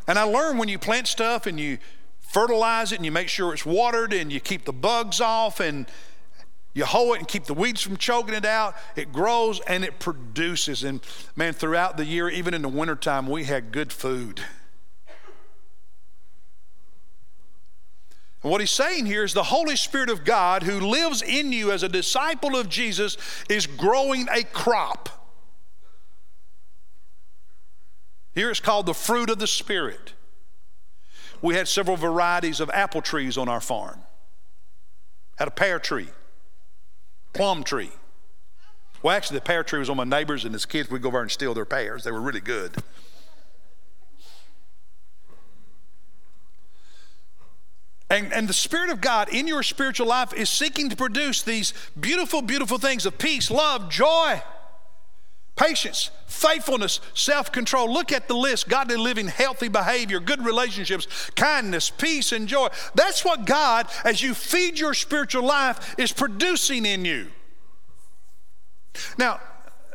And 0.09 0.19
I 0.19 0.23
learned 0.23 0.59
when 0.59 0.69
you 0.69 0.79
plant 0.79 1.07
stuff 1.07 1.47
and 1.47 1.61
you 1.61 1.79
fertilize 2.19 2.93
it 2.93 2.97
and 2.97 3.05
you 3.05 3.13
make 3.13 3.29
sure 3.29 3.53
it's 3.53 3.67
watered 3.67 4.15
and 4.15 4.33
you 4.33 4.41
keep 4.41 4.65
the 4.65 4.73
bugs 4.73 5.21
off 5.21 5.61
and 5.61 5.87
you 6.73 6.87
hoe 6.87 7.13
it 7.13 7.19
and 7.19 7.29
keep 7.29 7.45
the 7.45 7.55
weeds 7.55 7.83
from 7.83 7.99
choking 7.99 8.35
it 8.35 8.47
out, 8.47 8.75
it 8.97 9.13
grows 9.13 9.61
and 9.61 9.85
it 9.85 9.99
produces. 9.99 10.83
And 10.83 11.01
man, 11.37 11.53
throughout 11.53 11.99
the 11.99 12.07
year, 12.07 12.29
even 12.31 12.55
in 12.55 12.63
the 12.63 12.69
wintertime, 12.69 13.27
we 13.27 13.45
had 13.45 13.71
good 13.71 13.93
food. 13.93 14.41
And 18.43 18.53
what 18.53 18.61
he's 18.61 18.71
saying 18.71 19.07
here 19.07 19.25
is 19.25 19.35
the 19.35 19.43
Holy 19.43 19.77
Spirit 19.77 20.09
of 20.09 20.25
God, 20.25 20.63
who 20.63 20.81
lives 20.81 21.21
in 21.21 21.53
you 21.53 21.71
as 21.73 21.83
a 21.83 21.89
disciple 21.89 22.57
of 22.57 22.69
Jesus, 22.69 23.19
is 23.51 23.67
growing 23.67 24.27
a 24.33 24.45
crop. 24.45 25.28
Here 28.39 28.53
it's 28.53 28.61
called 28.61 28.87
the 28.87 28.95
fruit 28.95 29.31
of 29.31 29.41
the 29.41 29.49
Spirit. 29.49 30.13
We 31.43 31.57
had 31.57 31.67
several 31.67 31.97
varieties 31.97 32.61
of 32.61 32.71
apple 32.71 33.03
trees 33.03 33.37
on 33.37 33.49
our 33.49 33.61
farm. 33.61 33.99
Had 35.39 35.49
a 35.49 35.51
pear 35.51 35.81
tree, 35.81 36.07
plum 37.33 37.65
tree. 37.65 37.91
Well, 39.03 39.17
actually, 39.17 39.39
the 39.39 39.45
pear 39.45 39.65
tree 39.65 39.81
was 39.81 39.91
on 39.91 39.97
my 39.97 40.05
neighbors, 40.05 40.45
and 40.45 40.55
as 40.55 40.67
kids, 40.67 40.89
we'd 40.89 41.03
go 41.03 41.09
over 41.09 41.21
and 41.21 41.29
steal 41.33 41.53
their 41.53 41.65
pears. 41.65 42.05
They 42.05 42.13
were 42.13 42.21
really 42.21 42.39
good. 42.39 42.77
And, 48.09 48.33
and 48.33 48.47
the 48.47 48.55
Spirit 48.55 48.91
of 48.91 49.01
God 49.01 49.31
in 49.31 49.49
your 49.49 49.65
spiritual 49.65 50.07
life 50.07 50.33
is 50.33 50.49
seeking 50.49 50.91
to 50.91 50.97
produce 50.97 51.43
these 51.43 51.75
beautiful, 51.99 52.43
beautiful 52.43 52.79
things 52.79 53.05
of 53.05 53.19
peace, 53.19 53.51
love, 53.51 53.91
joy 53.91 54.41
patience, 55.59 56.11
faithfulness, 56.27 57.01
self 57.13 57.53
control. 57.53 57.93
Look 57.93 58.13
at 58.13 58.29
the 58.29 58.35
list 58.35 58.69
godly 58.69 58.97
living, 58.97 59.27
healthy 59.27 59.69
behavior, 59.69 60.21
good 60.21 60.45
relationships, 60.45 61.07
kindness, 61.35 61.91
peace, 61.91 62.33
and 62.33 62.49
joy. 62.49 62.69
That's 62.95 63.25
what 63.25 63.45
God, 63.45 63.89
as 64.05 64.23
you 64.23 64.33
feed 64.33 64.79
your 64.79 64.95
spiritual 64.95 65.45
life, 65.45 65.95
is 65.99 66.13
producing 66.13 66.87
in 66.87 67.05
you. 67.05 67.27
Now, 69.19 69.41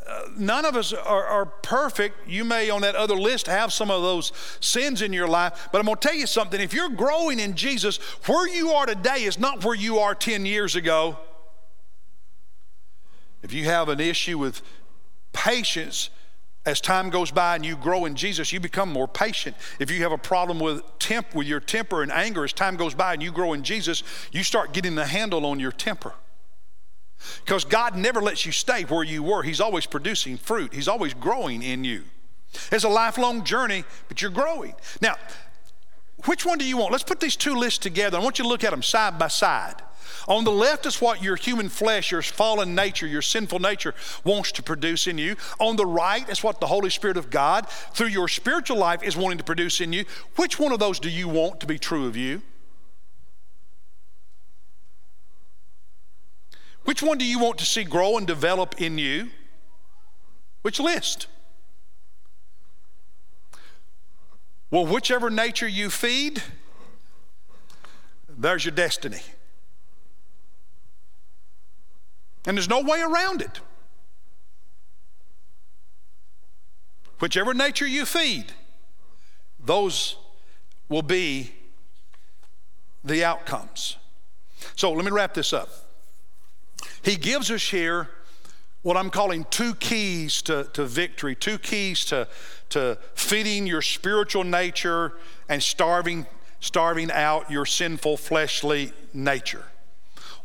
uh, 0.08 0.24
none 0.38 0.66
of 0.66 0.76
us 0.76 0.92
are, 0.92 1.26
are, 1.26 1.46
perfect. 1.46 2.28
You 2.28 2.44
may, 2.44 2.70
on 2.70 2.82
that 2.82 2.96
other 2.96 3.16
list, 3.16 3.48
have 3.48 3.72
some 3.72 3.90
of 3.90 4.02
those 4.02 4.34
sins 4.60 5.02
in 5.02 5.14
your 5.14 5.30
life. 5.30 5.70
But 5.72 5.80
I'm 5.80 5.86
going 5.86 5.98
to 5.98 6.08
tell 6.08 6.16
you 6.16 6.28
something. 6.28 6.60
If 6.60 6.74
you're 6.74 6.90
growing 6.90 7.40
in 7.40 7.56
Jesus, 7.56 7.98
where 8.26 8.48
you 8.48 8.72
are 8.72 8.86
today 8.86 9.24
is 9.24 9.40
not 9.40 9.64
where 9.64 9.76
you 9.76 10.00
are 10.00 10.14
10 10.14 10.46
years 10.46 10.76
ago. 10.76 11.18
If 13.42 13.54
you 13.54 13.64
have 13.66 13.88
an 13.88 14.02
issue 14.02 14.38
with 14.38 14.62
patience, 15.44 16.10
as 16.66 16.80
time 16.80 17.10
goes 17.10 17.30
by 17.30 17.56
and 17.56 17.66
you 17.66 17.76
grow 17.76 18.06
in 18.06 18.16
Jesus, 18.16 18.54
you 18.54 18.60
become 18.62 18.90
more 18.90 19.08
patient. 19.08 19.58
If 19.80 19.92
you 19.92 20.02
have 20.04 20.14
a 20.14 20.18
problem 20.18 20.60
with 20.60 20.82
temp 21.00 21.36
with 21.36 21.46
your 21.46 21.60
temper 21.60 22.02
and 22.02 22.12
anger 22.12 22.46
as 22.46 22.54
time 22.54 22.78
goes 22.78 22.94
by 22.94 23.12
and 23.14 23.22
you 23.22 23.32
grow 23.32 23.52
in 23.52 23.64
Jesus, 23.64 24.04
you 24.32 24.44
start 24.44 24.72
getting 24.72 24.96
the 24.96 25.06
handle 25.06 25.46
on 25.46 25.60
your 25.60 25.74
temper. 25.74 26.14
Because 27.44 27.66
God 27.66 27.98
never 27.98 28.22
lets 28.22 28.46
you 28.46 28.54
stay 28.54 28.84
where 28.84 29.04
you 29.04 29.22
were. 29.22 29.44
He's 29.44 29.60
always 29.60 29.86
producing 29.86 30.38
fruit. 30.38 30.74
He's 30.74 30.88
always 30.88 31.14
growing 31.14 31.62
in 31.62 31.84
you. 31.84 32.04
It's 32.72 32.86
a 32.86 32.90
lifelong 32.90 33.44
journey, 33.44 33.84
but 34.08 34.22
you're 34.22 34.32
growing. 34.32 34.76
Now, 35.02 35.16
which 36.26 36.46
one 36.46 36.58
do 36.58 36.66
you 36.66 36.78
want? 36.78 36.94
Let's 36.94 37.04
put 37.04 37.20
these 37.20 37.36
two 37.36 37.56
lists 37.56 37.80
together. 37.80 38.18
I 38.18 38.22
want 38.22 38.40
you 38.40 38.44
to 38.44 38.50
look 38.50 38.64
at 38.64 38.72
them 38.72 38.84
side 38.84 39.20
by 39.20 39.28
side. 39.28 39.76
On 40.28 40.44
the 40.44 40.52
left 40.52 40.86
is 40.86 41.02
what 41.02 41.22
your 41.22 41.36
human 41.36 41.70
flesh, 41.70 42.12
your 42.12 42.22
fallen 42.22 42.76
nature, 42.76 43.08
your 43.08 43.22
sinful 43.22 43.60
nature 43.60 43.94
wants 44.24 44.52
to 44.54 44.64
produce 44.64 45.08
in 45.08 45.18
you. 45.18 45.36
On 45.60 45.76
the 45.76 45.86
right 45.86 46.28
is 46.30 46.44
what 46.44 46.60
the 46.60 46.68
Holy 46.68 46.90
Spirit 46.90 47.18
of 47.18 47.30
God, 47.30 47.68
through 47.94 48.08
your 48.08 48.28
spiritual 48.28 48.78
life, 48.78 49.04
is 49.04 49.18
wanting 49.18 49.38
to 49.38 49.44
produce 49.44 49.82
in 49.82 49.94
you. 49.94 50.06
Which 50.36 50.60
one 50.60 50.72
of 50.72 50.80
those 50.80 51.00
do 51.00 51.10
you 51.10 51.28
want 51.28 51.60
to 51.60 51.68
be 51.68 51.78
true 51.78 52.08
of 52.08 52.16
you? 52.16 52.42
Which 56.86 57.02
one 57.02 57.18
do 57.18 57.26
you 57.26 57.40
want 57.40 57.58
to 57.60 57.66
see 57.66 57.84
grow 57.84 58.18
and 58.18 58.28
develop 58.28 58.82
in 58.82 58.98
you? 58.98 59.30
Which 60.64 60.80
list? 60.80 61.28
Well, 64.70 64.86
whichever 64.86 65.30
nature 65.30 65.68
you 65.68 65.90
feed, 65.90 66.42
there's 68.28 68.66
your 68.66 68.74
destiny. 68.74 69.22
And 72.46 72.58
there's 72.58 72.70
no 72.70 72.82
way 72.82 73.02
around 73.02 73.42
it. 73.42 73.60
Whichever 77.20 77.54
nature 77.54 77.88
you 77.88 78.06
feed, 78.06 78.52
those 79.64 80.18
will 80.90 81.02
be 81.02 81.54
the 83.04 83.24
outcomes. 83.24 83.98
So 84.76 84.92
let 84.92 85.06
me 85.06 85.12
wrap 85.12 85.34
this 85.34 85.54
up. 85.54 85.70
He 87.02 87.16
gives 87.16 87.50
us 87.50 87.70
here 87.70 88.10
what 88.82 88.98
I'm 88.98 89.10
calling 89.10 89.46
two 89.50 89.76
keys 89.76 90.42
to, 90.44 90.66
to 90.74 90.86
victory, 90.86 91.36
two 91.36 91.58
keys 91.58 92.04
to, 92.06 92.28
to 92.70 92.98
feeding 93.16 93.66
your 93.66 93.82
spiritual 93.82 94.44
nature 94.44 95.14
and 95.48 95.64
starving, 95.64 96.28
starving 96.60 97.10
out 97.12 97.50
your 97.50 97.66
sinful 97.66 98.18
fleshly 98.18 98.92
nature. 99.14 99.66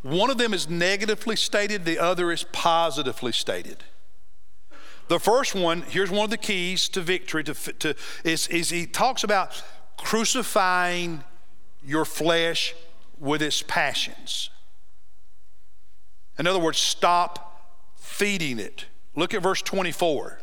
One 0.02 0.30
of 0.30 0.38
them 0.38 0.54
is 0.54 0.68
negatively 0.68 1.36
stated, 1.36 1.84
the 1.84 1.98
other 1.98 2.30
is 2.30 2.44
positively 2.44 3.32
stated. 3.32 3.84
The 5.08 5.18
first 5.18 5.54
one, 5.54 5.82
here's 5.82 6.10
one 6.10 6.24
of 6.24 6.30
the 6.30 6.36
keys 6.36 6.88
to 6.90 7.00
victory, 7.00 7.42
to, 7.44 7.54
to, 7.54 7.94
is, 8.24 8.46
is 8.48 8.70
he 8.70 8.86
talks 8.86 9.24
about 9.24 9.62
crucifying 9.96 11.24
your 11.82 12.04
flesh 12.04 12.74
with 13.18 13.42
its 13.42 13.62
passions. 13.66 14.50
In 16.38 16.46
other 16.46 16.58
words, 16.58 16.78
stop 16.78 17.94
feeding 17.96 18.58
it. 18.58 18.86
Look 19.16 19.34
at 19.34 19.42
verse 19.42 19.62
24. 19.62 20.40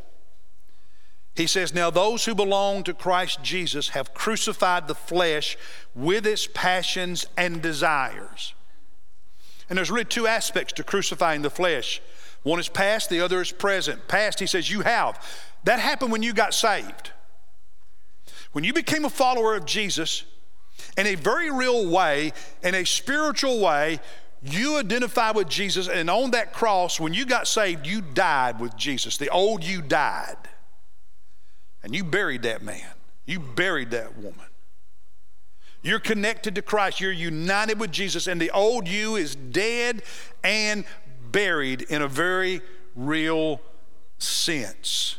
He 1.35 1.47
says, 1.47 1.73
Now 1.73 1.89
those 1.89 2.25
who 2.25 2.33
belong 2.33 2.83
to 2.83 2.93
Christ 2.93 3.43
Jesus 3.43 3.89
have 3.89 4.13
crucified 4.13 4.87
the 4.87 4.95
flesh 4.95 5.57
with 5.93 6.25
its 6.25 6.47
passions 6.53 7.25
and 7.37 7.61
desires. 7.61 8.53
And 9.69 9.77
there's 9.77 9.91
really 9.91 10.05
two 10.05 10.27
aspects 10.27 10.73
to 10.73 10.83
crucifying 10.83 11.41
the 11.41 11.49
flesh 11.49 12.01
one 12.45 12.59
is 12.59 12.69
past, 12.69 13.09
the 13.09 13.21
other 13.21 13.41
is 13.41 13.51
present. 13.51 14.07
Past, 14.07 14.39
he 14.39 14.45
says, 14.45 14.69
You 14.69 14.81
have. 14.81 15.19
That 15.63 15.79
happened 15.79 16.11
when 16.11 16.21
you 16.21 16.31
got 16.31 16.53
saved. 16.53 17.09
When 18.51 18.63
you 18.63 18.71
became 18.71 19.03
a 19.03 19.09
follower 19.09 19.55
of 19.55 19.65
Jesus, 19.65 20.23
in 20.95 21.07
a 21.07 21.15
very 21.15 21.49
real 21.49 21.89
way, 21.89 22.33
in 22.61 22.75
a 22.75 22.85
spiritual 22.85 23.59
way, 23.59 23.99
you 24.43 24.77
identify 24.77 25.31
with 25.31 25.49
Jesus, 25.49 25.89
and 25.89 26.07
on 26.07 26.31
that 26.31 26.53
cross, 26.53 26.99
when 26.99 27.15
you 27.15 27.25
got 27.25 27.47
saved, 27.47 27.87
you 27.87 27.99
died 27.99 28.59
with 28.59 28.77
Jesus. 28.77 29.17
The 29.17 29.29
old 29.29 29.63
you 29.63 29.81
died. 29.81 30.37
And 31.81 31.95
you 31.95 32.03
buried 32.03 32.43
that 32.43 32.61
man, 32.61 32.93
you 33.25 33.39
buried 33.39 33.89
that 33.89 34.15
woman. 34.17 34.45
You're 35.85 35.99
connected 35.99 36.55
to 36.55 36.63
Christ. 36.63 36.99
You're 36.99 37.11
united 37.11 37.79
with 37.79 37.91
Jesus, 37.91 38.25
and 38.25 38.41
the 38.41 38.49
old 38.49 38.87
you 38.87 39.17
is 39.17 39.35
dead 39.35 40.01
and 40.43 40.83
buried 41.31 41.83
in 41.83 42.01
a 42.01 42.07
very 42.07 42.61
real 42.95 43.61
sense. 44.17 45.17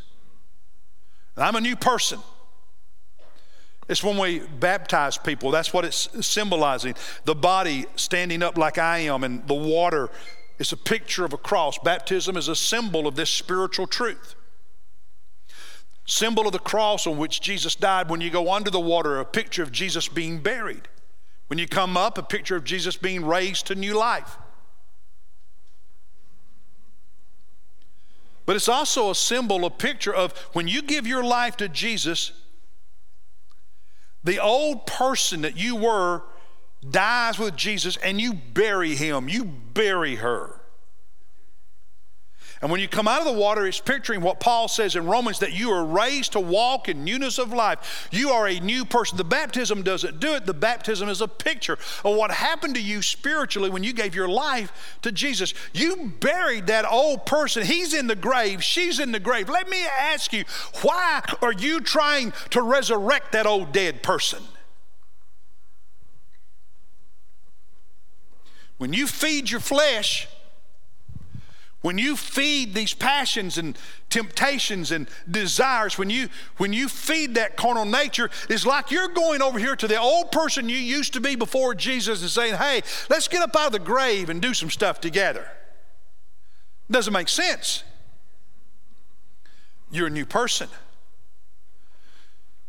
I'm 1.36 1.54
a 1.54 1.60
new 1.60 1.76
person. 1.76 2.18
It's 3.88 4.02
when 4.02 4.18
we 4.18 4.40
baptize 4.40 5.16
people, 5.16 5.52
that's 5.52 5.72
what 5.72 5.84
it's 5.84 6.26
symbolizing. 6.26 6.96
The 7.26 7.36
body 7.36 7.86
standing 7.94 8.42
up 8.42 8.58
like 8.58 8.76
I 8.76 8.98
am, 8.98 9.22
and 9.22 9.46
the 9.46 9.54
water 9.54 10.10
is 10.58 10.72
a 10.72 10.76
picture 10.76 11.24
of 11.24 11.32
a 11.32 11.38
cross. 11.38 11.78
Baptism 11.78 12.36
is 12.36 12.48
a 12.48 12.56
symbol 12.56 13.06
of 13.06 13.14
this 13.14 13.30
spiritual 13.30 13.86
truth 13.86 14.34
symbol 16.06 16.46
of 16.46 16.52
the 16.52 16.58
cross 16.58 17.06
on 17.06 17.18
which 17.18 17.40
Jesus 17.40 17.74
died. 17.74 18.08
When 18.08 18.20
you 18.20 18.30
go 18.30 18.52
under 18.52 18.70
the 18.70 18.80
water, 18.80 19.18
a 19.18 19.24
picture 19.24 19.62
of 19.62 19.72
Jesus 19.72 20.08
being 20.08 20.38
buried. 20.38 20.88
When 21.48 21.58
you 21.58 21.68
come 21.68 21.96
up, 21.96 22.16
a 22.18 22.22
picture 22.22 22.56
of 22.56 22.64
Jesus 22.64 22.96
being 22.96 23.24
raised 23.24 23.66
to 23.66 23.74
new 23.74 23.96
life. 23.96 24.38
But 28.46 28.54
it's 28.54 28.68
also 28.68 29.10
a 29.10 29.14
symbol, 29.14 29.64
a 29.64 29.70
picture 29.70 30.14
of 30.14 30.32
when 30.52 30.68
you 30.68 30.80
give 30.80 31.06
your 31.06 31.24
life 31.24 31.56
to 31.58 31.68
Jesus, 31.68 32.30
the 34.22 34.38
old 34.38 34.86
person 34.86 35.42
that 35.42 35.56
you 35.56 35.74
were 35.74 36.22
dies 36.88 37.38
with 37.38 37.56
Jesus 37.56 37.96
and 37.96 38.20
you 38.20 38.32
bury 38.32 38.94
him, 38.94 39.28
you 39.28 39.44
bury 39.44 40.16
her. 40.16 40.55
And 42.62 42.70
when 42.70 42.80
you 42.80 42.88
come 42.88 43.06
out 43.06 43.20
of 43.20 43.26
the 43.26 43.38
water, 43.38 43.66
it's 43.66 43.80
picturing 43.80 44.22
what 44.22 44.40
Paul 44.40 44.66
says 44.66 44.96
in 44.96 45.06
Romans 45.06 45.40
that 45.40 45.52
you 45.52 45.70
are 45.70 45.84
raised 45.84 46.32
to 46.32 46.40
walk 46.40 46.88
in 46.88 47.04
newness 47.04 47.38
of 47.38 47.52
life. 47.52 48.08
You 48.10 48.30
are 48.30 48.48
a 48.48 48.58
new 48.60 48.86
person. 48.86 49.18
The 49.18 49.24
baptism 49.24 49.82
doesn't 49.82 50.20
do 50.20 50.34
it, 50.34 50.46
the 50.46 50.54
baptism 50.54 51.08
is 51.08 51.20
a 51.20 51.28
picture 51.28 51.74
of 52.04 52.16
what 52.16 52.30
happened 52.30 52.74
to 52.76 52.82
you 52.82 53.02
spiritually 53.02 53.68
when 53.68 53.84
you 53.84 53.92
gave 53.92 54.14
your 54.14 54.28
life 54.28 54.98
to 55.02 55.12
Jesus. 55.12 55.52
You 55.74 56.14
buried 56.18 56.68
that 56.68 56.90
old 56.90 57.26
person. 57.26 57.62
He's 57.64 57.92
in 57.92 58.06
the 58.06 58.16
grave, 58.16 58.64
she's 58.64 59.00
in 59.00 59.12
the 59.12 59.20
grave. 59.20 59.50
Let 59.50 59.68
me 59.68 59.84
ask 59.84 60.32
you, 60.32 60.44
why 60.82 61.22
are 61.42 61.52
you 61.52 61.80
trying 61.80 62.32
to 62.50 62.62
resurrect 62.62 63.32
that 63.32 63.46
old 63.46 63.72
dead 63.72 64.02
person? 64.02 64.42
When 68.78 68.92
you 68.92 69.06
feed 69.06 69.50
your 69.50 69.60
flesh, 69.60 70.28
when 71.82 71.98
you 71.98 72.16
feed 72.16 72.74
these 72.74 72.94
passions 72.94 73.58
and 73.58 73.78
temptations 74.10 74.90
and 74.90 75.08
desires, 75.30 75.98
when 75.98 76.10
you 76.10 76.28
when 76.56 76.72
you 76.72 76.88
feed 76.88 77.34
that 77.34 77.56
carnal 77.56 77.84
nature, 77.84 78.30
it's 78.48 78.66
like 78.66 78.90
you're 78.90 79.08
going 79.08 79.42
over 79.42 79.58
here 79.58 79.76
to 79.76 79.86
the 79.86 79.98
old 79.98 80.32
person 80.32 80.68
you 80.68 80.76
used 80.76 81.12
to 81.12 81.20
be 81.20 81.36
before 81.36 81.74
Jesus 81.74 82.22
and 82.22 82.30
saying, 82.30 82.54
"Hey, 82.54 82.82
let's 83.08 83.28
get 83.28 83.42
up 83.42 83.54
out 83.54 83.66
of 83.66 83.72
the 83.72 83.78
grave 83.78 84.30
and 84.30 84.42
do 84.42 84.54
some 84.54 84.70
stuff 84.70 85.00
together." 85.00 85.48
Doesn't 86.90 87.12
make 87.12 87.28
sense. 87.28 87.82
You're 89.90 90.06
a 90.06 90.10
new 90.10 90.26
person. 90.26 90.68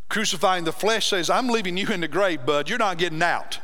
Crucifying 0.09 0.63
the 0.63 0.71
flesh 0.71 1.07
says, 1.07 1.29
I'm 1.29 1.49
leaving 1.49 1.77
you 1.77 1.87
in 1.87 2.01
the 2.01 2.07
grave, 2.07 2.45
bud. 2.45 2.69
You're 2.69 2.79
not 2.79 2.97
getting 2.97 3.21
out. 3.21 3.59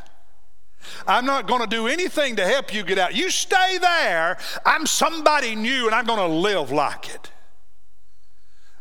I'm 1.07 1.25
not 1.25 1.47
going 1.47 1.61
to 1.61 1.67
do 1.67 1.87
anything 1.87 2.35
to 2.37 2.45
help 2.45 2.73
you 2.73 2.83
get 2.83 2.97
out. 2.97 3.15
You 3.15 3.29
stay 3.29 3.77
there. 3.77 4.37
I'm 4.65 4.85
somebody 4.85 5.55
new 5.55 5.85
and 5.85 5.95
I'm 5.95 6.05
going 6.05 6.19
to 6.19 6.27
live 6.27 6.71
like 6.71 7.13
it. 7.13 7.31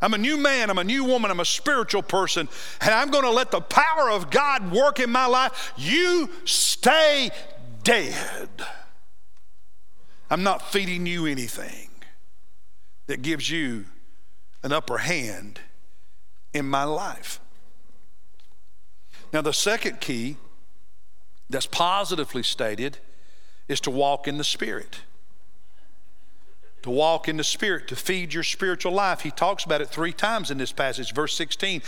I'm 0.03 0.15
a 0.15 0.19
new 0.19 0.37
man, 0.37 0.69
I'm 0.69 0.79
a 0.79 0.85
new 0.85 1.05
woman, 1.05 1.31
I'm 1.31 1.39
a 1.39 1.45
spiritual 1.45 2.03
person, 2.03 2.49
and 2.81 2.91
I'm 2.91 3.11
going 3.11 3.23
to 3.23 3.31
let 3.31 3.53
the 3.53 3.61
power 3.61 4.11
of 4.11 4.31
God 4.31 4.73
work 4.73 4.99
in 4.99 5.11
my 5.11 5.27
life. 5.27 5.73
You 5.77 6.29
stay 6.45 7.31
dead. 7.85 8.49
I'm 10.29 10.43
not 10.43 10.73
feeding 10.73 11.07
you 11.07 11.27
anything 11.27 11.89
that 13.07 13.23
gives 13.23 13.49
you 13.49 13.85
an 14.65 14.73
upper 14.73 14.99
hand 14.99 15.61
in 16.53 16.67
my 16.67 16.85
life. 16.85 17.39
Now, 19.33 19.41
the 19.41 19.53
second 19.53 20.01
key 20.01 20.37
that's 21.53 21.67
positively 21.67 22.43
stated 22.43 22.99
is 23.69 23.81
to 23.81 23.91
walk 23.91 24.27
in 24.27 24.39
the 24.39 24.45
Spirit. 24.45 25.01
To 26.83 26.91
walk 26.91 27.29
in 27.29 27.37
the 27.37 27.45
Spirit, 27.45 27.87
to 27.89 27.97
feed 27.97 28.35
your 28.35 28.43
spiritual 28.43 28.93
life. 28.93 29.21
He 29.21 29.31
talks 29.31 29.65
about 29.65 29.81
it 29.81 29.89
three 29.89 30.13
times 30.13 30.51
in 30.51 30.59
this 30.59 30.73
passage. 30.73 31.15
Verse 31.15 31.35
16 31.35 31.83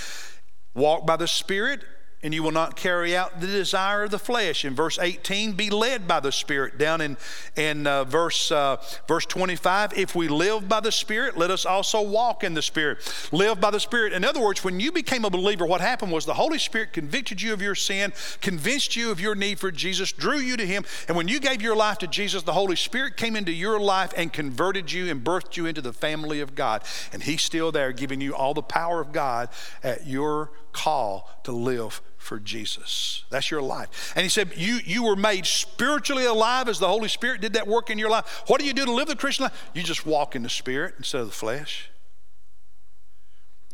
walk 0.74 1.06
by 1.06 1.16
the 1.16 1.28
Spirit, 1.28 1.84
and 2.24 2.32
you 2.32 2.42
will 2.42 2.50
not 2.50 2.74
carry 2.74 3.14
out 3.14 3.38
the 3.38 3.46
desire 3.46 4.04
of 4.04 4.10
the 4.10 4.18
flesh. 4.18 4.64
In 4.64 4.74
verse 4.74 4.98
18, 4.98 5.52
be 5.52 5.68
led 5.68 6.08
by 6.08 6.20
the 6.20 6.32
Spirit. 6.32 6.78
Down 6.78 7.02
in, 7.02 7.18
in 7.54 7.86
uh, 7.86 8.04
verse, 8.04 8.50
uh, 8.50 8.78
verse 9.06 9.26
25, 9.26 9.92
if 9.98 10.14
we 10.14 10.26
live 10.28 10.66
by 10.66 10.80
the 10.80 10.90
Spirit, 10.90 11.36
let 11.36 11.50
us 11.50 11.66
also 11.66 12.00
walk 12.00 12.42
in 12.42 12.54
the 12.54 12.62
Spirit. 12.62 13.28
Live 13.30 13.60
by 13.60 13.70
the 13.70 13.78
Spirit. 13.78 14.14
In 14.14 14.24
other 14.24 14.40
words, 14.40 14.64
when 14.64 14.80
you 14.80 14.90
became 14.90 15.26
a 15.26 15.30
believer, 15.30 15.66
what 15.66 15.82
happened 15.82 16.12
was 16.12 16.24
the 16.24 16.32
Holy 16.32 16.58
Spirit 16.58 16.94
convicted 16.94 17.42
you 17.42 17.52
of 17.52 17.60
your 17.60 17.74
sin, 17.74 18.14
convinced 18.40 18.96
you 18.96 19.10
of 19.10 19.20
your 19.20 19.34
need 19.34 19.58
for 19.58 19.70
Jesus, 19.70 20.10
drew 20.10 20.38
you 20.38 20.56
to 20.56 20.66
Him, 20.66 20.86
and 21.08 21.18
when 21.18 21.28
you 21.28 21.38
gave 21.38 21.60
your 21.60 21.76
life 21.76 21.98
to 21.98 22.06
Jesus, 22.06 22.42
the 22.42 22.54
Holy 22.54 22.76
Spirit 22.76 23.18
came 23.18 23.36
into 23.36 23.52
your 23.52 23.78
life 23.78 24.14
and 24.16 24.32
converted 24.32 24.90
you 24.90 25.10
and 25.10 25.22
birthed 25.22 25.58
you 25.58 25.66
into 25.66 25.82
the 25.82 25.92
family 25.92 26.40
of 26.40 26.54
God. 26.54 26.84
And 27.12 27.22
He's 27.22 27.42
still 27.42 27.70
there 27.70 27.92
giving 27.92 28.22
you 28.22 28.34
all 28.34 28.54
the 28.54 28.62
power 28.62 29.02
of 29.02 29.12
God 29.12 29.50
at 29.82 30.06
your 30.06 30.52
call 30.72 31.30
to 31.44 31.52
live 31.52 32.00
for 32.24 32.40
Jesus. 32.40 33.24
That's 33.30 33.50
your 33.50 33.62
life. 33.62 34.12
And 34.16 34.22
he 34.22 34.28
said, 34.28 34.52
you, 34.56 34.80
you 34.84 35.04
were 35.04 35.16
made 35.16 35.46
spiritually 35.46 36.24
alive 36.24 36.68
as 36.68 36.78
the 36.78 36.88
Holy 36.88 37.08
Spirit 37.08 37.40
did 37.40 37.52
that 37.52 37.68
work 37.68 37.90
in 37.90 37.98
your 37.98 38.10
life. 38.10 38.42
What 38.46 38.60
do 38.60 38.66
you 38.66 38.72
do 38.72 38.84
to 38.84 38.92
live 38.92 39.08
the 39.08 39.16
Christian 39.16 39.44
life? 39.44 39.70
You 39.74 39.82
just 39.82 40.06
walk 40.06 40.34
in 40.34 40.42
the 40.42 40.48
Spirit 40.48 40.94
instead 40.98 41.20
of 41.20 41.26
the 41.26 41.34
flesh. 41.34 41.90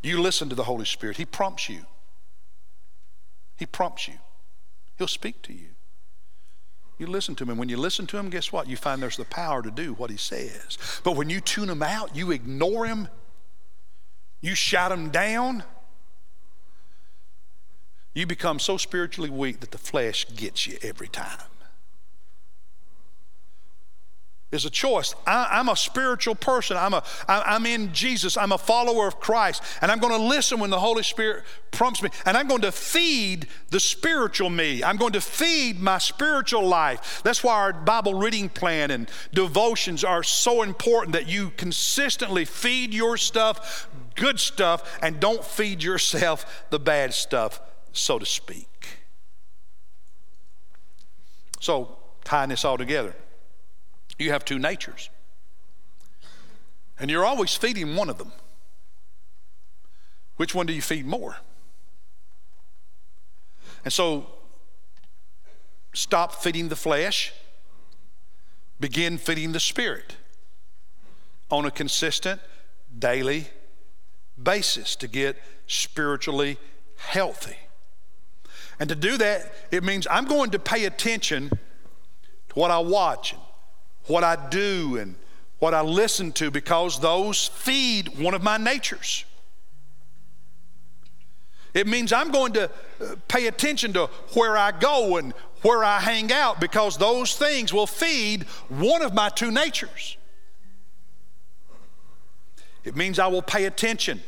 You 0.02 0.20
listen 0.20 0.48
to 0.48 0.54
the 0.54 0.64
Holy 0.64 0.84
Spirit. 0.84 1.16
He 1.16 1.24
prompts 1.24 1.68
you. 1.68 1.86
He 3.56 3.66
prompts 3.66 4.08
you. 4.08 4.14
He'll 4.98 5.06
speak 5.06 5.42
to 5.42 5.52
you. 5.52 5.68
You 6.98 7.06
listen 7.06 7.34
to 7.36 7.44
him. 7.44 7.50
And 7.50 7.58
when 7.58 7.68
you 7.68 7.76
listen 7.78 8.06
to 8.08 8.18
him, 8.18 8.28
guess 8.28 8.52
what? 8.52 8.66
You 8.68 8.76
find 8.76 9.02
there's 9.02 9.16
the 9.16 9.24
power 9.24 9.62
to 9.62 9.70
do 9.70 9.94
what 9.94 10.10
he 10.10 10.16
says. 10.16 10.76
But 11.04 11.16
when 11.16 11.30
you 11.30 11.40
tune 11.40 11.70
him 11.70 11.82
out, 11.82 12.14
you 12.14 12.30
ignore 12.30 12.84
him, 12.86 13.08
you 14.40 14.54
shout 14.54 14.92
him 14.92 15.10
down, 15.10 15.62
you 18.20 18.26
become 18.26 18.58
so 18.58 18.76
spiritually 18.76 19.30
weak 19.30 19.60
that 19.60 19.70
the 19.70 19.78
flesh 19.78 20.26
gets 20.36 20.66
you 20.66 20.78
every 20.82 21.08
time. 21.08 21.40
It's 24.52 24.64
a 24.64 24.70
choice. 24.70 25.14
I, 25.28 25.60
am 25.60 25.68
a 25.68 25.76
spiritual 25.76 26.34
person. 26.34 26.76
I'm, 26.76 26.92
a, 26.92 27.04
I, 27.28 27.54
I'm 27.54 27.66
in 27.66 27.92
Jesus. 27.92 28.36
I'm 28.36 28.50
a 28.50 28.58
follower 28.58 29.06
of 29.06 29.20
Christ. 29.20 29.62
And 29.80 29.92
I'm 29.92 30.00
going 30.00 30.12
to 30.12 30.22
listen 30.22 30.58
when 30.58 30.70
the 30.70 30.80
Holy 30.80 31.04
Spirit 31.04 31.44
prompts 31.70 32.02
me. 32.02 32.10
And 32.26 32.36
I'm 32.36 32.48
going 32.48 32.62
to 32.62 32.72
feed 32.72 33.46
the 33.68 33.78
spiritual 33.78 34.50
me. 34.50 34.82
I'm 34.82 34.96
going 34.96 35.12
to 35.12 35.20
feed 35.20 35.78
my 35.78 35.98
spiritual 35.98 36.66
life. 36.66 37.22
That's 37.22 37.44
why 37.44 37.54
our 37.54 37.72
Bible 37.72 38.14
reading 38.14 38.48
plan 38.48 38.90
and 38.90 39.08
devotions 39.32 40.02
are 40.02 40.24
so 40.24 40.62
important 40.62 41.12
that 41.12 41.28
you 41.28 41.52
consistently 41.56 42.44
feed 42.44 42.92
your 42.92 43.16
stuff 43.16 43.88
good 44.16 44.40
stuff 44.40 44.98
and 45.00 45.20
don't 45.20 45.44
feed 45.44 45.82
yourself 45.82 46.64
the 46.68 46.78
bad 46.78 47.14
stuff 47.14 47.60
so 47.92 48.18
to 48.18 48.26
speak. 48.26 48.88
So, 51.60 51.96
tying 52.24 52.48
this 52.48 52.64
all 52.64 52.78
together, 52.78 53.14
you 54.18 54.30
have 54.30 54.44
two 54.44 54.58
natures. 54.58 55.10
And 56.98 57.10
you're 57.10 57.24
always 57.24 57.54
feeding 57.54 57.96
one 57.96 58.10
of 58.10 58.18
them. 58.18 58.32
Which 60.36 60.54
one 60.54 60.66
do 60.66 60.72
you 60.72 60.82
feed 60.82 61.06
more? 61.06 61.36
And 63.84 63.92
so, 63.92 64.26
stop 65.92 66.34
feeding 66.34 66.68
the 66.68 66.76
flesh, 66.76 67.32
begin 68.78 69.18
feeding 69.18 69.52
the 69.52 69.60
spirit 69.60 70.16
on 71.50 71.64
a 71.64 71.70
consistent, 71.70 72.40
daily 72.98 73.48
basis 74.42 74.96
to 74.96 75.08
get 75.08 75.36
spiritually 75.66 76.58
healthy. 76.96 77.56
And 78.80 78.88
to 78.88 78.94
do 78.94 79.18
that, 79.18 79.52
it 79.70 79.84
means 79.84 80.06
I'm 80.10 80.24
going 80.24 80.50
to 80.50 80.58
pay 80.58 80.86
attention 80.86 81.50
to 81.50 82.54
what 82.54 82.70
I 82.70 82.78
watch 82.78 83.32
and 83.32 83.42
what 84.06 84.24
I 84.24 84.48
do 84.48 84.96
and 84.96 85.14
what 85.58 85.74
I 85.74 85.82
listen 85.82 86.32
to 86.32 86.50
because 86.50 86.98
those 86.98 87.46
feed 87.46 88.18
one 88.18 88.32
of 88.32 88.42
my 88.42 88.56
natures. 88.56 89.26
It 91.74 91.86
means 91.86 92.12
I'm 92.12 92.32
going 92.32 92.54
to 92.54 92.64
uh, 92.64 93.16
pay 93.28 93.46
attention 93.46 93.92
to 93.92 94.06
where 94.32 94.56
I 94.56 94.72
go 94.72 95.18
and 95.18 95.34
where 95.62 95.84
I 95.84 96.00
hang 96.00 96.32
out 96.32 96.58
because 96.58 96.96
those 96.96 97.36
things 97.36 97.72
will 97.72 97.86
feed 97.86 98.44
one 98.70 99.02
of 99.02 99.14
my 99.14 99.28
two 99.28 99.50
natures. 99.50 100.16
It 102.82 102.96
means 102.96 103.18
I 103.18 103.26
will 103.26 103.42
pay 103.42 103.66
attention 103.66 104.22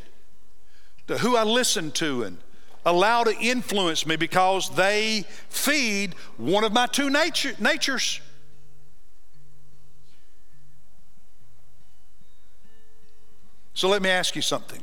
to 1.07 1.17
who 1.17 1.35
I 1.35 1.43
listen 1.43 1.91
to 1.93 2.23
and 2.23 2.37
allow 2.85 3.23
to 3.23 3.35
influence 3.39 4.05
me 4.05 4.15
because 4.15 4.69
they 4.75 5.25
feed 5.49 6.15
one 6.37 6.63
of 6.63 6.73
my 6.73 6.85
two 6.87 7.09
nature, 7.09 7.53
natures. 7.59 8.19
So 13.73 13.89
let 13.89 14.01
me 14.01 14.09
ask 14.09 14.35
you 14.35 14.41
something. 14.41 14.81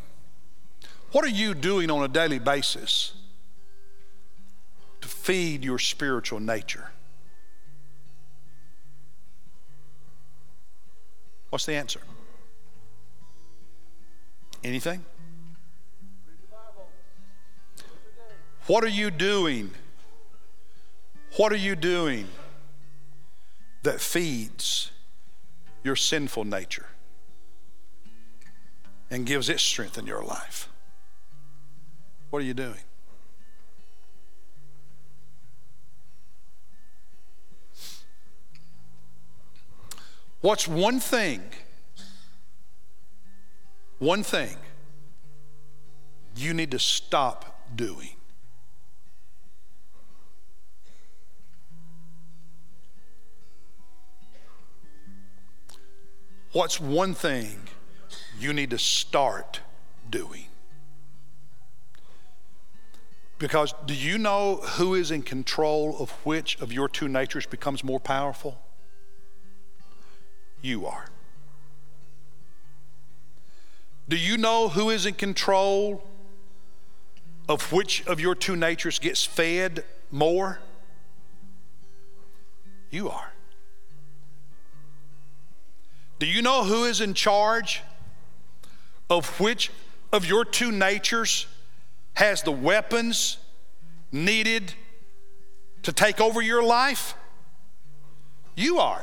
What 1.12 1.24
are 1.24 1.28
you 1.28 1.54
doing 1.54 1.90
on 1.90 2.02
a 2.02 2.08
daily 2.08 2.38
basis 2.38 3.12
to 5.00 5.08
feed 5.08 5.64
your 5.64 5.78
spiritual 5.78 6.40
nature? 6.40 6.90
What's 11.50 11.66
the 11.66 11.74
answer? 11.74 12.00
Anything? 14.62 15.04
What 18.70 18.84
are 18.84 18.88
you 19.02 19.10
doing? 19.10 19.72
What 21.36 21.52
are 21.52 21.56
you 21.56 21.74
doing 21.74 22.28
that 23.82 24.00
feeds 24.00 24.92
your 25.82 25.96
sinful 25.96 26.44
nature 26.44 26.86
and 29.10 29.26
gives 29.26 29.48
it 29.48 29.58
strength 29.58 29.98
in 29.98 30.06
your 30.06 30.22
life? 30.22 30.68
What 32.30 32.42
are 32.42 32.44
you 32.44 32.54
doing? 32.54 32.78
What's 40.42 40.68
one 40.68 41.00
thing, 41.00 41.42
one 43.98 44.22
thing 44.22 44.56
you 46.36 46.54
need 46.54 46.70
to 46.70 46.78
stop 46.78 47.66
doing? 47.74 48.10
What's 56.52 56.80
one 56.80 57.14
thing 57.14 57.68
you 58.38 58.52
need 58.52 58.70
to 58.70 58.78
start 58.78 59.60
doing? 60.10 60.46
Because 63.38 63.72
do 63.86 63.94
you 63.94 64.18
know 64.18 64.56
who 64.56 64.94
is 64.94 65.10
in 65.10 65.22
control 65.22 65.96
of 65.98 66.10
which 66.26 66.60
of 66.60 66.72
your 66.72 66.88
two 66.88 67.08
natures 67.08 67.46
becomes 67.46 67.82
more 67.84 68.00
powerful? 68.00 68.60
You 70.60 70.86
are. 70.86 71.06
Do 74.08 74.16
you 74.16 74.36
know 74.36 74.68
who 74.68 74.90
is 74.90 75.06
in 75.06 75.14
control 75.14 76.04
of 77.48 77.72
which 77.72 78.04
of 78.06 78.20
your 78.20 78.34
two 78.34 78.56
natures 78.56 78.98
gets 78.98 79.24
fed 79.24 79.84
more? 80.10 80.58
You 82.90 83.08
are. 83.08 83.32
Do 86.20 86.26
you 86.26 86.42
know 86.42 86.64
who 86.64 86.84
is 86.84 87.00
in 87.00 87.14
charge 87.14 87.82
of 89.08 89.40
which 89.40 89.70
of 90.12 90.26
your 90.26 90.44
two 90.44 90.70
natures 90.70 91.46
has 92.12 92.42
the 92.42 92.52
weapons 92.52 93.38
needed 94.12 94.74
to 95.82 95.94
take 95.94 96.20
over 96.20 96.42
your 96.42 96.62
life? 96.62 97.14
You 98.54 98.80
are. 98.80 99.02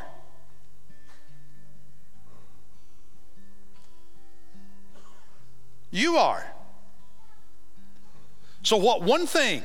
You 5.89 6.17
are. 6.17 6.45
So, 8.61 8.77
what 8.77 9.01
one 9.01 9.25
thing 9.25 9.63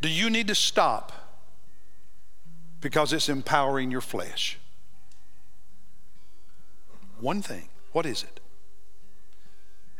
do 0.00 0.08
you 0.08 0.30
need 0.30 0.46
to 0.46 0.54
stop 0.54 1.19
because 2.80 3.12
it's 3.12 3.28
empowering 3.28 3.90
your 3.90 4.00
flesh. 4.00 4.58
One 7.20 7.42
thing. 7.42 7.68
What 7.92 8.06
is 8.06 8.22
it? 8.22 8.40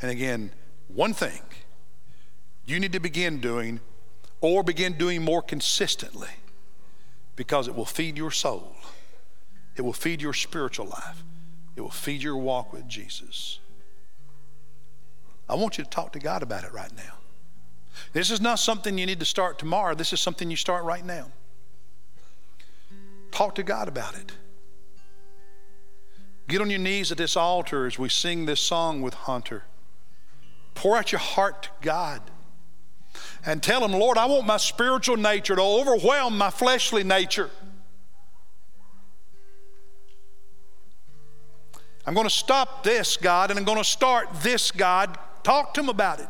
And 0.00 0.10
again, 0.10 0.52
one 0.88 1.12
thing 1.12 1.42
you 2.64 2.80
need 2.80 2.92
to 2.92 3.00
begin 3.00 3.40
doing 3.40 3.80
or 4.40 4.62
begin 4.62 4.94
doing 4.96 5.22
more 5.22 5.42
consistently 5.42 6.30
because 7.36 7.68
it 7.68 7.74
will 7.74 7.84
feed 7.84 8.16
your 8.16 8.30
soul, 8.30 8.76
it 9.76 9.82
will 9.82 9.92
feed 9.92 10.22
your 10.22 10.32
spiritual 10.32 10.86
life, 10.86 11.22
it 11.76 11.80
will 11.80 11.90
feed 11.90 12.22
your 12.22 12.36
walk 12.36 12.72
with 12.72 12.88
Jesus. 12.88 13.58
I 15.48 15.54
want 15.56 15.78
you 15.78 15.84
to 15.84 15.90
talk 15.90 16.12
to 16.12 16.20
God 16.20 16.42
about 16.42 16.64
it 16.64 16.72
right 16.72 16.94
now. 16.96 17.14
This 18.12 18.30
is 18.30 18.40
not 18.40 18.60
something 18.60 18.96
you 18.96 19.04
need 19.04 19.18
to 19.18 19.26
start 19.26 19.58
tomorrow. 19.58 19.94
This 19.94 20.12
is 20.12 20.20
something 20.20 20.48
you 20.48 20.56
start 20.56 20.84
right 20.84 21.04
now. 21.04 21.32
Talk 23.30 23.54
to 23.56 23.62
God 23.62 23.88
about 23.88 24.14
it. 24.16 24.32
Get 26.48 26.60
on 26.60 26.68
your 26.68 26.80
knees 26.80 27.12
at 27.12 27.18
this 27.18 27.36
altar 27.36 27.86
as 27.86 27.98
we 27.98 28.08
sing 28.08 28.46
this 28.46 28.60
song 28.60 29.02
with 29.02 29.14
Hunter. 29.14 29.64
Pour 30.74 30.96
out 30.96 31.12
your 31.12 31.20
heart 31.20 31.64
to 31.64 31.68
God 31.80 32.22
and 33.46 33.62
tell 33.62 33.84
Him, 33.84 33.92
Lord, 33.92 34.18
I 34.18 34.26
want 34.26 34.46
my 34.46 34.56
spiritual 34.56 35.16
nature 35.16 35.54
to 35.54 35.62
overwhelm 35.62 36.36
my 36.36 36.50
fleshly 36.50 37.04
nature. 37.04 37.50
I'm 42.06 42.14
going 42.14 42.26
to 42.26 42.34
stop 42.34 42.82
this, 42.82 43.16
God, 43.16 43.50
and 43.50 43.58
I'm 43.58 43.64
going 43.64 43.78
to 43.78 43.84
start 43.84 44.28
this, 44.42 44.70
God. 44.72 45.16
Talk 45.44 45.74
to 45.74 45.80
Him 45.80 45.88
about 45.88 46.18
it. 46.18 46.28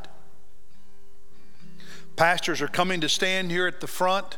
Pastors 2.16 2.60
are 2.60 2.68
coming 2.68 3.00
to 3.00 3.08
stand 3.08 3.50
here 3.50 3.66
at 3.66 3.80
the 3.80 3.86
front. 3.86 4.36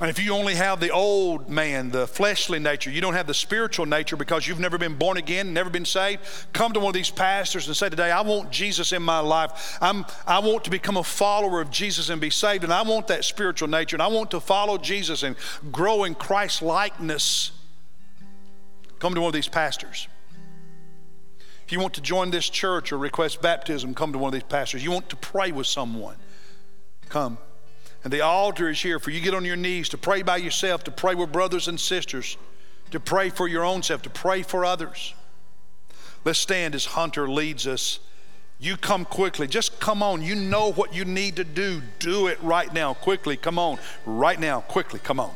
And 0.00 0.08
if 0.08 0.22
you 0.22 0.32
only 0.32 0.54
have 0.54 0.78
the 0.78 0.90
old 0.90 1.48
man, 1.48 1.90
the 1.90 2.06
fleshly 2.06 2.60
nature, 2.60 2.88
you 2.88 3.00
don't 3.00 3.14
have 3.14 3.26
the 3.26 3.34
spiritual 3.34 3.84
nature 3.84 4.14
because 4.14 4.46
you've 4.46 4.60
never 4.60 4.78
been 4.78 4.94
born 4.94 5.16
again, 5.16 5.52
never 5.52 5.70
been 5.70 5.84
saved, 5.84 6.20
come 6.52 6.72
to 6.72 6.78
one 6.78 6.90
of 6.90 6.94
these 6.94 7.10
pastors 7.10 7.66
and 7.66 7.76
say, 7.76 7.88
Today, 7.88 8.12
I 8.12 8.20
want 8.20 8.52
Jesus 8.52 8.92
in 8.92 9.02
my 9.02 9.18
life. 9.18 9.76
I'm, 9.80 10.06
I 10.24 10.38
want 10.38 10.62
to 10.64 10.70
become 10.70 10.96
a 10.96 11.02
follower 11.02 11.60
of 11.60 11.72
Jesus 11.72 12.10
and 12.10 12.20
be 12.20 12.30
saved. 12.30 12.62
And 12.62 12.72
I 12.72 12.82
want 12.82 13.08
that 13.08 13.24
spiritual 13.24 13.66
nature. 13.66 13.96
And 13.96 14.02
I 14.02 14.06
want 14.06 14.30
to 14.30 14.40
follow 14.40 14.78
Jesus 14.78 15.24
and 15.24 15.34
grow 15.72 16.04
in 16.04 16.14
Christ 16.14 16.62
likeness. 16.62 17.50
Come 19.00 19.14
to 19.14 19.20
one 19.20 19.28
of 19.28 19.34
these 19.34 19.48
pastors. 19.48 20.06
If 21.66 21.72
you 21.72 21.80
want 21.80 21.94
to 21.94 22.00
join 22.00 22.30
this 22.30 22.48
church 22.48 22.92
or 22.92 22.98
request 22.98 23.42
baptism, 23.42 23.94
come 23.94 24.12
to 24.12 24.18
one 24.18 24.28
of 24.28 24.32
these 24.32 24.48
pastors. 24.48 24.84
You 24.84 24.92
want 24.92 25.08
to 25.08 25.16
pray 25.16 25.50
with 25.50 25.66
someone, 25.66 26.16
come. 27.08 27.38
And 28.08 28.12
the 28.14 28.22
altar 28.22 28.70
is 28.70 28.80
here 28.80 28.98
for 28.98 29.10
you 29.10 29.20
get 29.20 29.34
on 29.34 29.44
your 29.44 29.54
knees 29.54 29.90
to 29.90 29.98
pray 29.98 30.22
by 30.22 30.38
yourself, 30.38 30.82
to 30.84 30.90
pray 30.90 31.14
with 31.14 31.30
brothers 31.30 31.68
and 31.68 31.78
sisters, 31.78 32.38
to 32.90 32.98
pray 32.98 33.28
for 33.28 33.46
your 33.46 33.66
own 33.66 33.82
self, 33.82 34.00
to 34.00 34.08
pray 34.08 34.40
for 34.40 34.64
others. 34.64 35.12
Let's 36.24 36.38
stand 36.38 36.74
as 36.74 36.86
Hunter 36.86 37.28
leads 37.28 37.66
us. 37.66 38.00
You 38.58 38.78
come 38.78 39.04
quickly. 39.04 39.46
Just 39.46 39.78
come 39.78 40.02
on. 40.02 40.22
You 40.22 40.36
know 40.36 40.72
what 40.72 40.94
you 40.94 41.04
need 41.04 41.36
to 41.36 41.44
do. 41.44 41.82
Do 41.98 42.28
it 42.28 42.42
right 42.42 42.72
now. 42.72 42.94
Quickly. 42.94 43.36
Come 43.36 43.58
on. 43.58 43.78
Right 44.06 44.40
now. 44.40 44.62
Quickly. 44.62 45.00
Come 45.00 45.20
on. 45.20 45.34